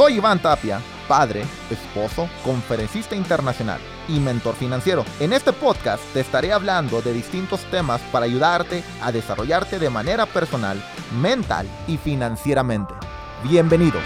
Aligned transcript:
Soy 0.00 0.14
Iván 0.14 0.40
Tapia, 0.40 0.80
padre, 1.06 1.44
esposo, 1.68 2.26
conferencista 2.42 3.14
internacional 3.14 3.78
y 4.08 4.18
mentor 4.18 4.54
financiero. 4.54 5.04
En 5.20 5.34
este 5.34 5.52
podcast 5.52 6.02
te 6.14 6.20
estaré 6.20 6.54
hablando 6.54 7.02
de 7.02 7.12
distintos 7.12 7.60
temas 7.70 8.00
para 8.10 8.24
ayudarte 8.24 8.82
a 9.02 9.12
desarrollarte 9.12 9.78
de 9.78 9.90
manera 9.90 10.24
personal, 10.24 10.82
mental 11.20 11.66
y 11.86 11.98
financieramente. 11.98 12.94
Bienvenidos. 13.42 14.02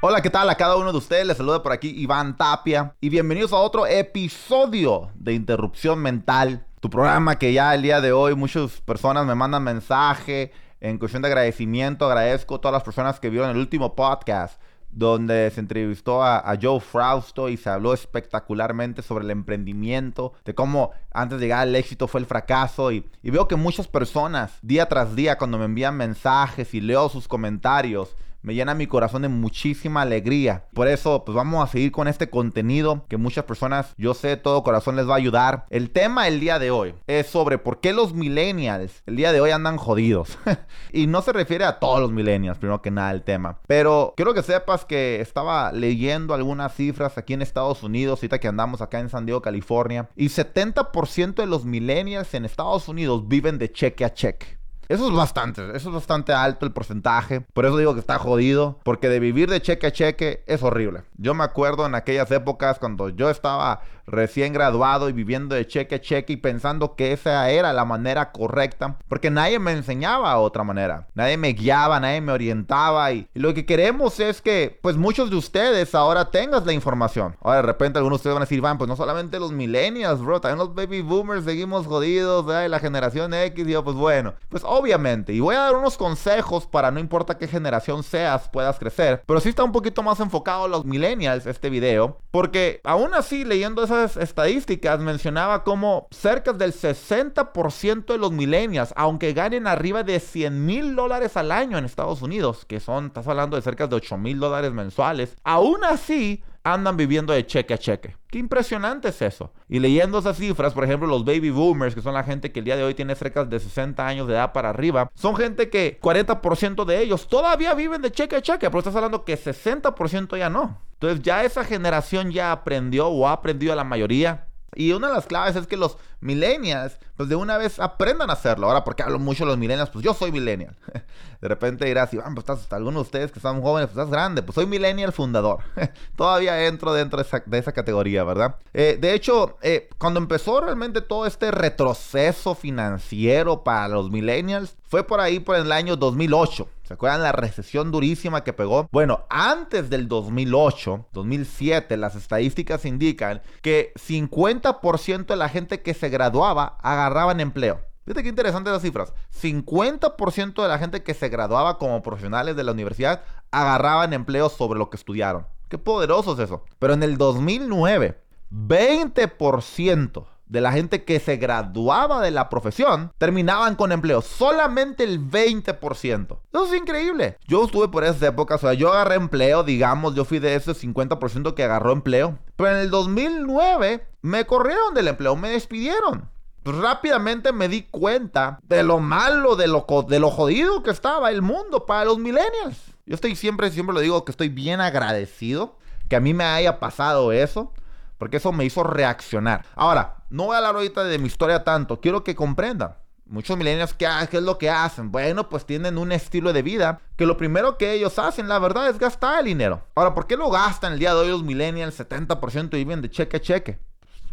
Hola, 0.00 0.22
¿qué 0.22 0.30
tal? 0.30 0.48
A 0.48 0.54
cada 0.54 0.76
uno 0.76 0.92
de 0.92 0.98
ustedes 0.98 1.26
les 1.26 1.36
saluda 1.36 1.62
por 1.62 1.72
aquí 1.72 1.90
Iván 1.98 2.34
Tapia 2.38 2.94
y 3.02 3.10
bienvenidos 3.10 3.52
a 3.52 3.56
otro 3.56 3.86
episodio 3.86 5.10
de 5.14 5.34
Interrupción 5.34 5.98
Mental, 5.98 6.64
tu 6.80 6.88
programa 6.88 7.38
que 7.38 7.52
ya 7.52 7.74
el 7.74 7.82
día 7.82 8.00
de 8.00 8.12
hoy 8.12 8.34
muchas 8.34 8.80
personas 8.80 9.26
me 9.26 9.34
mandan 9.34 9.62
mensaje 9.62 10.52
en 10.84 10.98
cuestión 10.98 11.22
de 11.22 11.28
agradecimiento, 11.28 12.04
agradezco 12.04 12.56
a 12.56 12.60
todas 12.60 12.74
las 12.74 12.82
personas 12.82 13.18
que 13.18 13.30
vieron 13.30 13.48
el 13.48 13.56
último 13.56 13.94
podcast 13.94 14.60
donde 14.90 15.50
se 15.50 15.60
entrevistó 15.60 16.22
a, 16.22 16.56
Joe 16.60 16.78
Frausto 16.78 17.48
y 17.48 17.56
se 17.56 17.70
habló 17.70 17.94
espectacularmente 17.94 19.00
sobre 19.00 19.24
el 19.24 19.30
emprendimiento, 19.30 20.34
de 20.44 20.54
cómo 20.54 20.92
antes 21.10 21.40
de 21.40 21.46
llegar 21.46 21.60
al 21.60 21.74
éxito 21.74 22.06
fue 22.06 22.20
el 22.20 22.26
fracaso. 22.26 22.92
Y, 22.92 23.08
y, 23.22 23.30
veo 23.30 23.48
que 23.48 23.56
muchas 23.56 23.88
personas, 23.88 24.58
día 24.60 24.86
tras 24.86 25.16
día, 25.16 25.38
cuando 25.38 25.58
me 25.58 25.64
envían 25.64 25.96
mensajes 25.96 26.74
y 26.74 26.82
leo 26.82 27.08
sus 27.08 27.26
comentarios, 27.26 28.14
me 28.44 28.54
llena 28.54 28.74
mi 28.74 28.86
corazón 28.86 29.22
de 29.22 29.28
muchísima 29.28 30.02
alegría. 30.02 30.66
Por 30.74 30.86
eso, 30.86 31.24
pues 31.24 31.34
vamos 31.34 31.64
a 31.64 31.72
seguir 31.72 31.90
con 31.90 32.08
este 32.08 32.28
contenido 32.28 33.06
que 33.08 33.16
muchas 33.16 33.44
personas, 33.44 33.94
yo 33.96 34.12
sé, 34.12 34.36
todo 34.36 34.62
corazón 34.62 34.96
les 34.96 35.08
va 35.08 35.14
a 35.14 35.16
ayudar. 35.16 35.64
El 35.70 35.90
tema 35.90 36.26
del 36.26 36.40
día 36.40 36.58
de 36.58 36.70
hoy 36.70 36.94
es 37.06 37.26
sobre 37.26 37.56
por 37.56 37.80
qué 37.80 37.94
los 37.94 38.12
millennials 38.12 39.02
el 39.06 39.16
día 39.16 39.32
de 39.32 39.40
hoy 39.40 39.50
andan 39.50 39.78
jodidos. 39.78 40.38
y 40.92 41.06
no 41.06 41.22
se 41.22 41.32
refiere 41.32 41.64
a 41.64 41.78
todos 41.78 42.00
los 42.00 42.12
millennials, 42.12 42.58
primero 42.58 42.82
que 42.82 42.90
nada 42.90 43.12
el 43.12 43.22
tema. 43.22 43.60
Pero 43.66 44.12
quiero 44.14 44.34
que 44.34 44.42
sepas 44.42 44.84
que 44.84 45.22
estaba 45.22 45.72
leyendo 45.72 46.34
algunas 46.34 46.74
cifras 46.74 47.16
aquí 47.16 47.32
en 47.32 47.40
Estados 47.40 47.82
Unidos, 47.82 48.18
ahorita 48.18 48.40
que 48.40 48.48
andamos 48.48 48.82
acá 48.82 49.00
en 49.00 49.08
San 49.08 49.24
Diego, 49.24 49.40
California, 49.40 50.10
y 50.16 50.26
70% 50.26 51.36
de 51.36 51.46
los 51.46 51.64
millennials 51.64 52.34
en 52.34 52.44
Estados 52.44 52.88
Unidos 52.88 53.26
viven 53.26 53.56
de 53.56 53.72
cheque 53.72 54.04
a 54.04 54.12
cheque. 54.12 54.63
Eso 54.88 55.08
es 55.08 55.14
bastante, 55.14 55.62
eso 55.74 55.88
es 55.88 55.94
bastante 55.94 56.32
alto 56.32 56.66
el 56.66 56.72
porcentaje. 56.72 57.40
Por 57.40 57.64
eso 57.64 57.76
digo 57.78 57.94
que 57.94 58.00
está 58.00 58.18
jodido, 58.18 58.80
porque 58.84 59.08
de 59.08 59.20
vivir 59.20 59.48
de 59.48 59.62
cheque 59.62 59.86
a 59.86 59.92
cheque 59.92 60.44
es 60.46 60.62
horrible. 60.62 61.02
Yo 61.16 61.34
me 61.34 61.44
acuerdo 61.44 61.86
en 61.86 61.94
aquellas 61.94 62.30
épocas 62.30 62.78
cuando 62.78 63.08
yo 63.08 63.30
estaba 63.30 63.82
recién 64.06 64.52
graduado 64.52 65.08
y 65.08 65.12
viviendo 65.12 65.54
de 65.54 65.66
cheque 65.66 65.96
a 65.96 66.00
cheque 66.00 66.34
y 66.34 66.36
pensando 66.36 66.94
que 66.96 67.12
esa 67.12 67.50
era 67.50 67.72
la 67.72 67.84
manera 67.84 68.32
correcta, 68.32 68.96
porque 69.08 69.30
nadie 69.30 69.58
me 69.58 69.72
enseñaba 69.72 70.38
otra 70.38 70.64
manera, 70.64 71.08
nadie 71.14 71.36
me 71.36 71.52
guiaba, 71.52 72.00
nadie 72.00 72.20
me 72.20 72.32
orientaba 72.32 73.12
y, 73.12 73.28
lo 73.34 73.52
que 73.54 73.66
queremos 73.66 74.20
es 74.20 74.40
que 74.40 74.78
pues 74.82 74.96
muchos 74.96 75.30
de 75.30 75.36
ustedes 75.36 75.94
ahora 75.94 76.30
tengas 76.30 76.64
la 76.64 76.72
información. 76.72 77.36
Ahora 77.40 77.56
de 77.56 77.62
repente 77.62 77.98
algunos 77.98 78.18
de 78.18 78.20
ustedes 78.20 78.34
van 78.34 78.42
a 78.42 78.46
decir, 78.46 78.60
van, 78.60 78.78
pues 78.78 78.88
no 78.88 78.96
solamente 78.96 79.38
los 79.38 79.52
millennials, 79.52 80.20
bro, 80.20 80.40
también 80.40 80.58
los 80.58 80.74
baby 80.74 81.02
boomers 81.02 81.44
seguimos 81.44 81.86
jodidos, 81.86 82.46
¿verdad? 82.46 82.68
la 82.68 82.80
generación 82.80 83.34
X, 83.34 83.66
y 83.66 83.72
yo 83.72 83.84
pues 83.84 83.96
bueno, 83.96 84.34
pues 84.48 84.62
obviamente, 84.64 85.32
y 85.32 85.40
voy 85.40 85.56
a 85.56 85.60
dar 85.60 85.76
unos 85.76 85.96
consejos 85.96 86.66
para 86.66 86.90
no 86.90 87.00
importa 87.00 87.38
qué 87.38 87.48
generación 87.48 88.02
seas, 88.02 88.48
puedas 88.48 88.78
crecer, 88.78 89.22
pero 89.26 89.40
sí 89.40 89.50
está 89.50 89.64
un 89.64 89.72
poquito 89.72 90.02
más 90.02 90.20
enfocado 90.20 90.64
a 90.64 90.68
los 90.68 90.84
millennials 90.84 91.46
este 91.46 91.70
video, 91.70 92.18
porque 92.30 92.80
aún 92.84 93.14
así 93.14 93.44
leyendo 93.44 93.82
estadísticas 93.94 95.00
mencionaba 95.00 95.64
como 95.64 96.08
cerca 96.10 96.52
del 96.52 96.72
60% 96.72 98.06
de 98.06 98.18
los 98.18 98.32
millennials, 98.32 98.92
aunque 98.96 99.32
ganen 99.32 99.66
arriba 99.66 100.02
de 100.02 100.20
100 100.20 100.66
mil 100.66 100.96
dólares 100.96 101.36
al 101.36 101.52
año 101.52 101.78
en 101.78 101.84
Estados 101.84 102.22
Unidos, 102.22 102.64
que 102.64 102.80
son, 102.80 103.06
estás 103.06 103.26
hablando 103.28 103.56
de 103.56 103.62
cerca 103.62 103.86
de 103.86 103.96
8 103.96 104.16
mil 104.18 104.38
dólares 104.38 104.72
mensuales, 104.72 105.36
aún 105.44 105.84
así 105.84 106.42
andan 106.64 106.96
viviendo 106.96 107.32
de 107.32 107.46
cheque 107.46 107.74
a 107.74 107.78
cheque. 107.78 108.16
Qué 108.28 108.38
impresionante 108.38 109.08
es 109.08 109.22
eso. 109.22 109.52
Y 109.68 109.78
leyendo 109.78 110.18
esas 110.18 110.38
cifras, 110.38 110.72
por 110.72 110.82
ejemplo, 110.82 111.06
los 111.06 111.24
baby 111.24 111.50
boomers, 111.50 111.94
que 111.94 112.00
son 112.00 112.14
la 112.14 112.24
gente 112.24 112.50
que 112.50 112.58
el 112.58 112.64
día 112.64 112.76
de 112.76 112.82
hoy 112.82 112.94
tiene 112.94 113.14
cerca 113.14 113.44
de 113.44 113.60
60 113.60 114.04
años 114.04 114.26
de 114.26 114.34
edad 114.34 114.52
para 114.52 114.70
arriba, 114.70 115.10
son 115.14 115.36
gente 115.36 115.68
que 115.68 116.00
40% 116.00 116.84
de 116.84 117.02
ellos 117.02 117.28
todavía 117.28 117.74
viven 117.74 118.02
de 118.02 118.10
cheque 118.10 118.36
a 118.36 118.42
cheque, 118.42 118.68
pero 118.70 118.78
estás 118.78 118.96
hablando 118.96 119.24
que 119.24 119.38
60% 119.38 120.38
ya 120.38 120.48
no. 120.48 120.80
Entonces 120.94 121.22
ya 121.22 121.44
esa 121.44 121.64
generación 121.64 122.32
ya 122.32 122.50
aprendió 122.50 123.08
o 123.08 123.28
ha 123.28 123.32
aprendido 123.32 123.72
a 123.74 123.76
la 123.76 123.84
mayoría 123.84 124.48
y 124.74 124.92
una 124.92 125.08
de 125.08 125.14
las 125.14 125.26
claves 125.26 125.56
es 125.56 125.66
que 125.66 125.76
los 125.76 125.96
millennials, 126.20 126.98
pues 127.16 127.28
de 127.28 127.36
una 127.36 127.58
vez 127.58 127.78
aprendan 127.78 128.30
a 128.30 128.32
hacerlo. 128.32 128.66
Ahora, 128.66 128.82
porque 128.84 129.02
hablo 129.02 129.18
mucho 129.18 129.44
de 129.44 129.50
los 129.50 129.58
millennials, 129.58 129.90
pues 129.90 130.04
yo 130.04 130.14
soy 130.14 130.32
millennial. 130.32 130.74
De 131.40 131.48
repente 131.48 131.84
dirás, 131.84 132.12
Iván, 132.14 132.34
pues 132.34 132.48
estás, 132.48 132.72
algunos 132.72 132.94
de 132.94 133.02
ustedes 133.02 133.32
que 133.32 133.38
son 133.38 133.60
jóvenes, 133.60 133.88
pues 133.88 133.98
estás 133.98 134.10
grande. 134.10 134.42
Pues 134.42 134.54
soy 134.54 134.66
millennial 134.66 135.12
fundador. 135.12 135.58
Todavía 136.16 136.66
entro 136.66 136.94
dentro 136.94 137.22
de 137.22 137.58
esa, 137.58 137.72
categoría, 137.72 138.24
¿verdad? 138.24 138.56
Eh, 138.72 138.96
de 138.98 139.12
hecho, 139.12 139.58
eh, 139.60 139.90
cuando 139.98 140.20
empezó 140.20 140.62
realmente 140.62 141.02
todo 141.02 141.26
este 141.26 141.50
retroceso 141.50 142.54
financiero 142.54 143.62
para 143.62 143.88
los 143.88 144.10
millennials, 144.10 144.74
fue 144.88 145.04
por 145.04 145.20
ahí 145.20 145.38
por 145.38 145.56
el 145.56 145.70
año 145.70 145.96
2008. 145.96 146.66
¿Se 146.84 146.92
acuerdan 146.92 147.22
la 147.22 147.32
recesión 147.32 147.90
durísima 147.90 148.44
que 148.44 148.52
pegó? 148.52 148.88
Bueno, 148.92 149.24
antes 149.30 149.88
del 149.88 150.06
2008, 150.06 151.06
2007, 151.14 151.96
las 151.96 152.14
estadísticas 152.14 152.84
indican 152.84 153.40
que 153.62 153.94
50% 153.96 155.24
de 155.24 155.36
la 155.36 155.48
gente 155.48 155.80
que 155.80 155.94
se 155.94 156.10
graduaba 156.10 156.76
agarraban 156.82 157.40
empleo. 157.40 157.80
Fíjate 158.04 158.22
qué 158.22 158.28
interesante 158.28 158.70
las 158.70 158.82
cifras. 158.82 159.14
50% 159.40 160.62
de 160.62 160.68
la 160.68 160.78
gente 160.78 161.02
que 161.02 161.14
se 161.14 161.30
graduaba 161.30 161.78
como 161.78 162.02
profesionales 162.02 162.54
de 162.54 162.64
la 162.64 162.72
universidad 162.72 163.22
agarraban 163.50 164.12
empleo 164.12 164.50
sobre 164.50 164.78
lo 164.78 164.90
que 164.90 164.98
estudiaron. 164.98 165.46
Qué 165.70 165.78
poderoso 165.78 166.34
es 166.34 166.40
eso. 166.40 166.64
Pero 166.78 166.92
en 166.92 167.02
el 167.02 167.16
2009, 167.16 168.20
20% 168.52 170.26
de 170.46 170.60
la 170.60 170.72
gente 170.72 171.04
que 171.04 171.20
se 171.20 171.36
graduaba 171.36 172.20
de 172.20 172.30
la 172.30 172.48
profesión 172.48 173.12
terminaban 173.18 173.76
con 173.76 173.92
empleo. 173.92 174.22
Solamente 174.22 175.04
el 175.04 175.20
20%. 175.20 176.38
Eso 176.52 176.66
es 176.66 176.80
increíble. 176.80 177.36
Yo 177.46 177.64
estuve 177.64 177.88
por 177.88 178.04
esas 178.04 178.22
épocas, 178.22 178.62
o 178.62 178.66
sea, 178.66 178.74
yo 178.74 178.92
agarré 178.92 179.16
empleo, 179.16 179.62
digamos, 179.64 180.14
yo 180.14 180.24
fui 180.24 180.38
de 180.38 180.54
ese 180.54 180.72
50% 180.72 181.54
que 181.54 181.64
agarró 181.64 181.92
empleo. 181.92 182.38
Pero 182.56 182.70
en 182.70 182.76
el 182.76 182.90
2009 182.90 184.06
me 184.22 184.46
corrieron 184.46 184.94
del 184.94 185.08
empleo, 185.08 185.36
me 185.36 185.50
despidieron. 185.50 186.30
Pues 186.62 186.76
rápidamente 186.78 187.52
me 187.52 187.68
di 187.68 187.82
cuenta 187.82 188.58
de 188.62 188.82
lo 188.82 188.98
malo, 188.98 189.54
de 189.54 189.66
lo, 189.66 189.84
de 190.08 190.18
lo 190.18 190.30
jodido 190.30 190.82
que 190.82 190.90
estaba 190.90 191.30
el 191.30 191.42
mundo 191.42 191.84
para 191.84 192.06
los 192.06 192.18
millennials. 192.18 192.94
Yo 193.04 193.14
estoy 193.14 193.36
siempre, 193.36 193.70
siempre 193.70 193.92
lo 193.92 194.00
digo, 194.00 194.24
que 194.24 194.30
estoy 194.30 194.48
bien 194.48 194.80
agradecido 194.80 195.76
que 196.08 196.16
a 196.16 196.20
mí 196.20 196.34
me 196.34 196.44
haya 196.44 196.80
pasado 196.80 197.32
eso 197.32 197.72
porque 198.18 198.38
eso 198.38 198.52
me 198.52 198.64
hizo 198.64 198.82
reaccionar. 198.82 199.64
Ahora, 199.74 200.16
no 200.30 200.44
voy 200.44 200.54
a 200.54 200.58
hablar 200.58 200.76
ahorita 200.76 201.04
de 201.04 201.18
mi 201.18 201.26
historia 201.26 201.64
tanto, 201.64 202.00
quiero 202.00 202.24
que 202.24 202.34
comprendan. 202.34 202.96
Muchos 203.26 203.56
millennials, 203.56 203.94
¿qué, 203.94 204.06
¿qué, 204.30 204.36
es 204.36 204.42
lo 204.42 204.58
que 204.58 204.68
hacen? 204.68 205.10
Bueno, 205.10 205.48
pues 205.48 205.64
tienen 205.64 205.96
un 205.96 206.12
estilo 206.12 206.52
de 206.52 206.60
vida 206.60 207.00
que 207.16 207.24
lo 207.24 207.38
primero 207.38 207.78
que 207.78 207.92
ellos 207.92 208.18
hacen, 208.18 208.48
la 208.48 208.58
verdad, 208.58 208.88
es 208.90 208.98
gastar 208.98 209.40
el 209.40 209.46
dinero. 209.46 209.82
Ahora, 209.94 210.14
¿por 210.14 210.26
qué 210.26 210.36
lo 210.36 210.50
gastan 210.50 210.92
el 210.92 210.98
día 210.98 211.14
de 211.14 211.20
hoy 211.20 211.28
los 211.28 211.42
millennials? 211.42 211.98
70% 211.98 212.70
viven 212.70 213.00
de 213.00 213.10
cheque 213.10 213.38
a 213.38 213.40
cheque. 213.40 213.78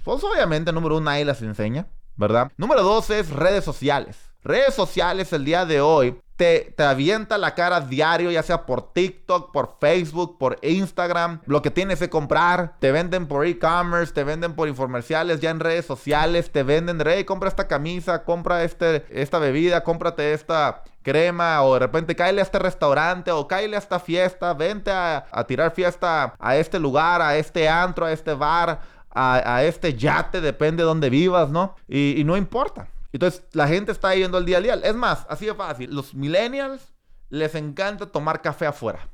Pues 0.03 0.23
obviamente, 0.23 0.73
número 0.73 0.97
uno, 0.97 1.09
ahí 1.09 1.23
las 1.23 1.41
enseña, 1.41 1.87
¿verdad? 2.17 2.51
Número 2.57 2.83
dos 2.83 3.09
es 3.11 3.29
redes 3.29 3.63
sociales. 3.63 4.17
Redes 4.43 4.73
sociales 4.73 5.31
el 5.33 5.45
día 5.45 5.65
de 5.65 5.81
hoy 5.81 6.19
te, 6.41 6.73
avienta 6.83 7.37
la 7.37 7.53
cara 7.53 7.81
diario, 7.81 8.31
ya 8.31 8.41
sea 8.41 8.65
por 8.65 8.93
TikTok, 8.93 9.51
por 9.51 9.77
Facebook, 9.79 10.39
por 10.39 10.57
Instagram. 10.63 11.39
Lo 11.45 11.61
que 11.61 11.69
tienes 11.69 11.99
que 11.99 12.09
comprar, 12.09 12.77
te 12.79 12.91
venden 12.91 13.27
por 13.27 13.45
e-commerce, 13.45 14.11
te 14.11 14.23
venden 14.23 14.55
por 14.55 14.67
infomerciales, 14.67 15.39
ya 15.39 15.51
en 15.51 15.59
redes 15.59 15.85
sociales, 15.85 16.51
te 16.51 16.63
venden, 16.63 16.99
rey, 16.99 17.25
compra 17.25 17.47
esta 17.47 17.67
camisa, 17.67 18.23
compra 18.23 18.63
este, 18.63 19.05
esta 19.11 19.37
bebida, 19.37 19.83
cómprate 19.83 20.33
esta 20.33 20.81
crema 21.03 21.61
o 21.61 21.73
de 21.75 21.79
repente 21.79 22.15
cáele 22.15 22.41
a 22.41 22.43
este 22.43 22.57
restaurante 22.57 23.31
o 23.31 23.47
cáele 23.47 23.75
a 23.75 23.79
esta 23.79 23.99
fiesta, 23.99 24.55
vente 24.55 24.89
a, 24.89 25.25
tirar 25.47 25.75
fiesta 25.75 26.33
a 26.39 26.55
este 26.55 26.79
lugar, 26.79 27.21
a 27.21 27.37
este 27.37 27.69
antro, 27.69 28.07
a 28.07 28.11
este 28.11 28.33
bar, 28.33 28.81
a, 29.13 29.63
este 29.63 29.93
yate, 29.93 30.41
depende 30.41 30.81
de 30.81 30.87
donde 30.87 31.11
vivas, 31.11 31.51
¿no? 31.51 31.75
y 31.87 32.23
no 32.25 32.35
importa. 32.35 32.87
Entonces 33.13 33.43
la 33.51 33.67
gente 33.67 33.91
está 33.91 34.15
yendo 34.15 34.37
al 34.37 34.45
día 34.45 34.57
a 34.57 34.61
día. 34.61 34.73
Es 34.75 34.95
más, 34.95 35.25
así 35.29 35.45
de 35.45 35.55
fácil. 35.55 35.93
Los 35.93 36.13
millennials 36.13 36.93
les 37.29 37.55
encanta 37.55 38.05
tomar 38.05 38.41
café 38.41 38.65
afuera. 38.65 39.09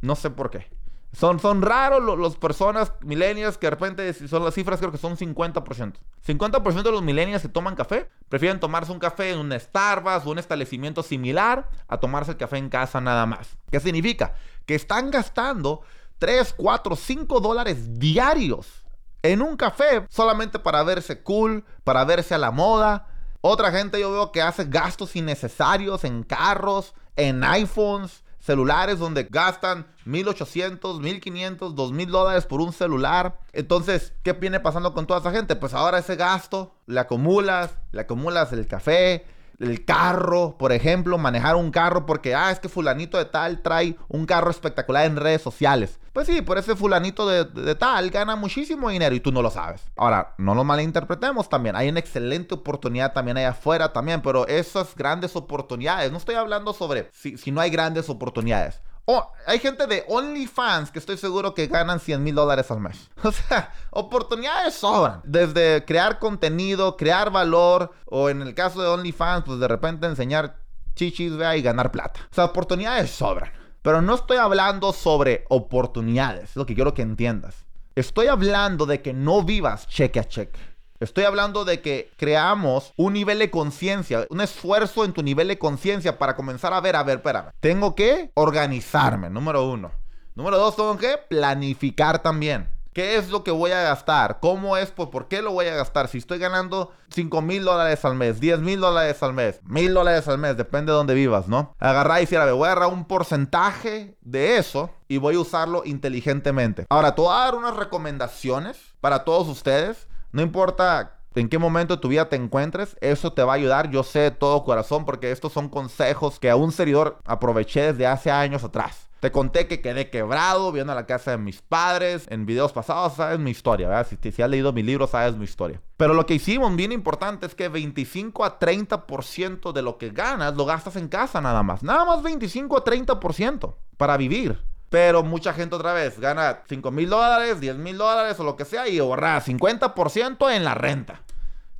No 0.00 0.16
sé 0.16 0.30
por 0.30 0.50
qué. 0.50 0.68
Son, 1.12 1.40
son 1.40 1.60
raros 1.60 2.02
los, 2.02 2.16
los, 2.16 2.36
personas 2.36 2.92
millennials 3.00 3.58
que 3.58 3.66
de 3.66 3.70
repente 3.70 4.28
son 4.28 4.44
las 4.44 4.54
cifras, 4.54 4.78
creo 4.78 4.92
que 4.92 4.98
son 4.98 5.16
50%. 5.16 5.94
50% 6.24 6.82
de 6.82 6.92
los 6.92 7.02
millennials 7.02 7.42
que 7.42 7.48
toman 7.48 7.74
café 7.74 8.08
prefieren 8.28 8.60
tomarse 8.60 8.92
un 8.92 9.00
café 9.00 9.32
en 9.32 9.40
un 9.40 9.58
Starbucks 9.58 10.24
o 10.24 10.30
un 10.30 10.38
establecimiento 10.38 11.02
similar 11.02 11.68
a 11.88 11.98
tomarse 11.98 12.32
el 12.32 12.36
café 12.36 12.58
en 12.58 12.68
casa 12.68 13.00
nada 13.00 13.26
más. 13.26 13.56
¿Qué 13.72 13.80
significa? 13.80 14.34
Que 14.66 14.76
están 14.76 15.10
gastando 15.10 15.82
3, 16.18 16.54
4, 16.56 16.94
5 16.94 17.40
dólares 17.40 17.98
diarios 17.98 18.84
en 19.22 19.42
un 19.42 19.56
café 19.56 20.06
solamente 20.08 20.60
para 20.60 20.82
verse 20.84 21.22
cool, 21.22 21.64
para 21.82 22.04
verse 22.04 22.34
a 22.34 22.38
la 22.38 22.52
moda, 22.52 23.08
otra 23.40 23.72
gente 23.72 24.00
yo 24.00 24.12
veo 24.12 24.32
que 24.32 24.42
hace 24.42 24.64
gastos 24.64 25.16
innecesarios 25.16 26.04
en 26.04 26.22
carros, 26.22 26.94
en 27.16 27.42
iPhones, 27.42 28.22
celulares 28.40 28.98
donde 28.98 29.24
gastan 29.24 29.86
1800, 30.04 31.00
1500, 31.00 31.74
2000 31.74 32.10
dólares 32.10 32.46
por 32.46 32.60
un 32.60 32.72
celular. 32.72 33.38
Entonces, 33.52 34.12
¿qué 34.22 34.32
viene 34.32 34.60
pasando 34.60 34.92
con 34.92 35.06
toda 35.06 35.20
esa 35.20 35.30
gente? 35.30 35.56
Pues 35.56 35.74
ahora 35.74 35.98
ese 35.98 36.16
gasto 36.16 36.74
le 36.86 37.00
acumulas, 37.00 37.76
le 37.92 38.00
acumulas 38.00 38.52
el 38.52 38.66
café, 38.66 39.26
el 39.60 39.84
carro, 39.84 40.56
por 40.58 40.72
ejemplo, 40.72 41.18
manejar 41.18 41.54
un 41.56 41.70
carro 41.70 42.06
porque, 42.06 42.34
ah, 42.34 42.50
es 42.50 42.58
que 42.58 42.68
fulanito 42.68 43.18
de 43.18 43.26
tal 43.26 43.62
trae 43.62 43.96
un 44.08 44.26
carro 44.26 44.50
espectacular 44.50 45.04
en 45.04 45.16
redes 45.16 45.42
sociales. 45.42 46.00
Pues 46.12 46.26
sí, 46.26 46.42
por 46.42 46.58
ese 46.58 46.74
fulanito 46.74 47.28
de, 47.28 47.74
tal 47.76 48.10
gana 48.10 48.34
muchísimo 48.34 48.88
dinero 48.88 49.14
y 49.14 49.20
tú 49.20 49.30
no 49.30 49.42
lo 49.42 49.50
sabes. 49.50 49.82
Ahora, 49.96 50.34
no 50.38 50.54
lo 50.54 50.64
malinterpretemos 50.64 51.48
también. 51.48 51.76
Hay 51.76 51.88
una 51.88 52.00
excelente 52.00 52.54
oportunidad 52.54 53.12
también 53.12 53.36
allá 53.36 53.50
afuera 53.50 53.92
también, 53.92 54.22
pero 54.22 54.46
esas 54.48 54.96
grandes 54.96 55.36
oportunidades, 55.36 56.10
no 56.10 56.18
estoy 56.18 56.34
hablando 56.34 56.72
sobre 56.72 57.10
si, 57.12 57.36
si 57.36 57.52
no 57.52 57.60
hay 57.60 57.70
grandes 57.70 58.08
oportunidades. 58.08 58.80
Oh, 59.12 59.32
hay 59.44 59.58
gente 59.58 59.88
de 59.88 60.04
OnlyFans 60.06 60.92
que 60.92 61.00
estoy 61.00 61.16
seguro 61.16 61.52
que 61.52 61.66
ganan 61.66 61.98
100 61.98 62.22
mil 62.22 62.36
dólares 62.36 62.70
al 62.70 62.78
mes. 62.78 63.10
O 63.24 63.32
sea, 63.32 63.74
oportunidades 63.90 64.74
sobran. 64.74 65.20
Desde 65.24 65.84
crear 65.84 66.20
contenido, 66.20 66.96
crear 66.96 67.32
valor, 67.32 67.92
o 68.04 68.28
en 68.28 68.40
el 68.40 68.54
caso 68.54 68.80
de 68.80 68.86
OnlyFans, 68.86 69.44
pues 69.44 69.58
de 69.58 69.66
repente 69.66 70.06
enseñar 70.06 70.60
chichis 70.94 71.36
vea, 71.36 71.56
y 71.56 71.62
ganar 71.62 71.90
plata. 71.90 72.20
O 72.30 72.34
sea, 72.36 72.44
oportunidades 72.44 73.10
sobran. 73.10 73.50
Pero 73.82 74.00
no 74.00 74.14
estoy 74.14 74.36
hablando 74.36 74.92
sobre 74.92 75.44
oportunidades, 75.48 76.50
es 76.50 76.56
lo 76.56 76.64
que 76.64 76.76
quiero 76.76 76.94
que 76.94 77.02
entiendas. 77.02 77.66
Estoy 77.96 78.28
hablando 78.28 78.86
de 78.86 79.02
que 79.02 79.12
no 79.12 79.42
vivas 79.42 79.88
cheque 79.88 80.20
a 80.20 80.28
cheque. 80.28 80.60
Estoy 81.00 81.24
hablando 81.24 81.64
de 81.64 81.80
que 81.80 82.12
creamos 82.18 82.92
un 82.94 83.14
nivel 83.14 83.38
de 83.38 83.50
conciencia, 83.50 84.26
un 84.28 84.42
esfuerzo 84.42 85.02
en 85.06 85.14
tu 85.14 85.22
nivel 85.22 85.48
de 85.48 85.58
conciencia 85.58 86.18
para 86.18 86.36
comenzar 86.36 86.74
a 86.74 86.80
ver, 86.82 86.94
a 86.94 87.02
ver, 87.02 87.16
espérame. 87.16 87.52
Tengo 87.58 87.94
que 87.94 88.30
organizarme, 88.34 89.30
número 89.30 89.66
uno. 89.66 89.92
Número 90.34 90.58
dos, 90.58 90.76
tengo 90.76 90.98
que 90.98 91.16
planificar 91.16 92.20
también. 92.20 92.68
¿Qué 92.92 93.16
es 93.16 93.30
lo 93.30 93.44
que 93.44 93.50
voy 93.50 93.70
a 93.70 93.80
gastar? 93.80 94.40
¿Cómo 94.40 94.76
es? 94.76 94.90
Pues, 94.90 95.08
¿Por 95.08 95.26
qué 95.28 95.40
lo 95.40 95.52
voy 95.52 95.68
a 95.68 95.74
gastar? 95.74 96.08
Si 96.08 96.18
estoy 96.18 96.38
ganando 96.38 96.92
5 97.14 97.40
mil 97.40 97.64
dólares 97.64 98.04
al 98.04 98.14
mes, 98.14 98.38
10 98.38 98.60
mil 98.60 98.78
dólares 98.78 99.22
al 99.22 99.32
mes, 99.32 99.58
mil 99.64 99.94
dólares 99.94 100.28
al 100.28 100.36
mes, 100.36 100.58
depende 100.58 100.92
de 100.92 100.98
dónde 100.98 101.14
vivas, 101.14 101.48
¿no? 101.48 101.74
Agarrar 101.78 102.18
y 102.18 102.24
decir, 102.24 102.36
a 102.36 102.44
ver, 102.44 102.52
voy 102.52 102.68
a 102.68 102.72
agarrar 102.72 102.92
un 102.92 103.06
porcentaje 103.06 104.18
de 104.20 104.58
eso 104.58 104.90
y 105.08 105.16
voy 105.16 105.36
a 105.36 105.40
usarlo 105.40 105.82
inteligentemente. 105.86 106.84
Ahora, 106.90 107.14
te 107.14 107.22
voy 107.22 107.34
a 107.34 107.44
dar 107.44 107.54
unas 107.54 107.76
recomendaciones 107.76 108.76
para 109.00 109.24
todos 109.24 109.48
ustedes 109.48 110.09
no 110.32 110.42
importa 110.42 111.20
en 111.34 111.48
qué 111.48 111.58
momento 111.58 111.96
de 111.96 112.00
tu 112.00 112.08
vida 112.08 112.28
te 112.28 112.36
encuentres, 112.36 112.96
eso 113.00 113.32
te 113.32 113.42
va 113.42 113.52
a 113.52 113.56
ayudar, 113.56 113.90
yo 113.90 114.02
sé 114.02 114.18
de 114.20 114.30
todo 114.30 114.64
corazón, 114.64 115.04
porque 115.04 115.30
estos 115.30 115.52
son 115.52 115.68
consejos 115.68 116.40
que 116.40 116.50
a 116.50 116.56
un 116.56 116.72
servidor 116.72 117.18
aproveché 117.24 117.92
desde 117.92 118.06
hace 118.06 118.30
años 118.30 118.64
atrás. 118.64 119.10
Te 119.20 119.30
conté 119.30 119.68
que 119.68 119.82
quedé 119.82 120.08
quebrado 120.08 120.72
viendo 120.72 120.94
la 120.94 121.04
casa 121.04 121.32
de 121.32 121.36
mis 121.36 121.60
padres. 121.60 122.26
En 122.30 122.46
videos 122.46 122.72
pasados 122.72 123.16
sabes 123.16 123.38
mi 123.38 123.50
historia, 123.50 123.86
¿verdad? 123.86 124.06
Si, 124.08 124.32
si 124.32 124.42
has 124.42 124.48
leído 124.48 124.72
mi 124.72 124.82
libro, 124.82 125.06
sabes 125.06 125.36
mi 125.36 125.44
historia. 125.44 125.82
Pero 125.98 126.14
lo 126.14 126.24
que 126.24 126.34
hicimos 126.34 126.74
bien 126.74 126.90
importante 126.90 127.44
es 127.44 127.54
que 127.54 127.68
25 127.68 128.44
a 128.46 128.58
30% 128.58 129.72
de 129.72 129.82
lo 129.82 129.98
que 129.98 130.08
ganas 130.08 130.56
lo 130.56 130.64
gastas 130.64 130.96
en 130.96 131.08
casa 131.08 131.42
nada 131.42 131.62
más. 131.62 131.82
Nada 131.82 132.06
más 132.06 132.22
25 132.22 132.78
a 132.78 132.84
30% 132.84 133.74
para 133.98 134.16
vivir. 134.16 134.58
Pero 134.90 135.22
mucha 135.22 135.54
gente 135.54 135.76
otra 135.76 135.92
vez 135.92 136.18
gana 136.18 136.62
5 136.68 136.90
mil 136.90 137.08
dólares, 137.08 137.60
10 137.60 137.76
mil 137.76 137.96
dólares 137.96 138.38
o 138.40 138.44
lo 138.44 138.56
que 138.56 138.64
sea 138.64 138.88
y 138.88 138.98
ahorra 138.98 139.40
50% 139.40 140.52
en 140.52 140.64
la 140.64 140.74
renta. 140.74 141.22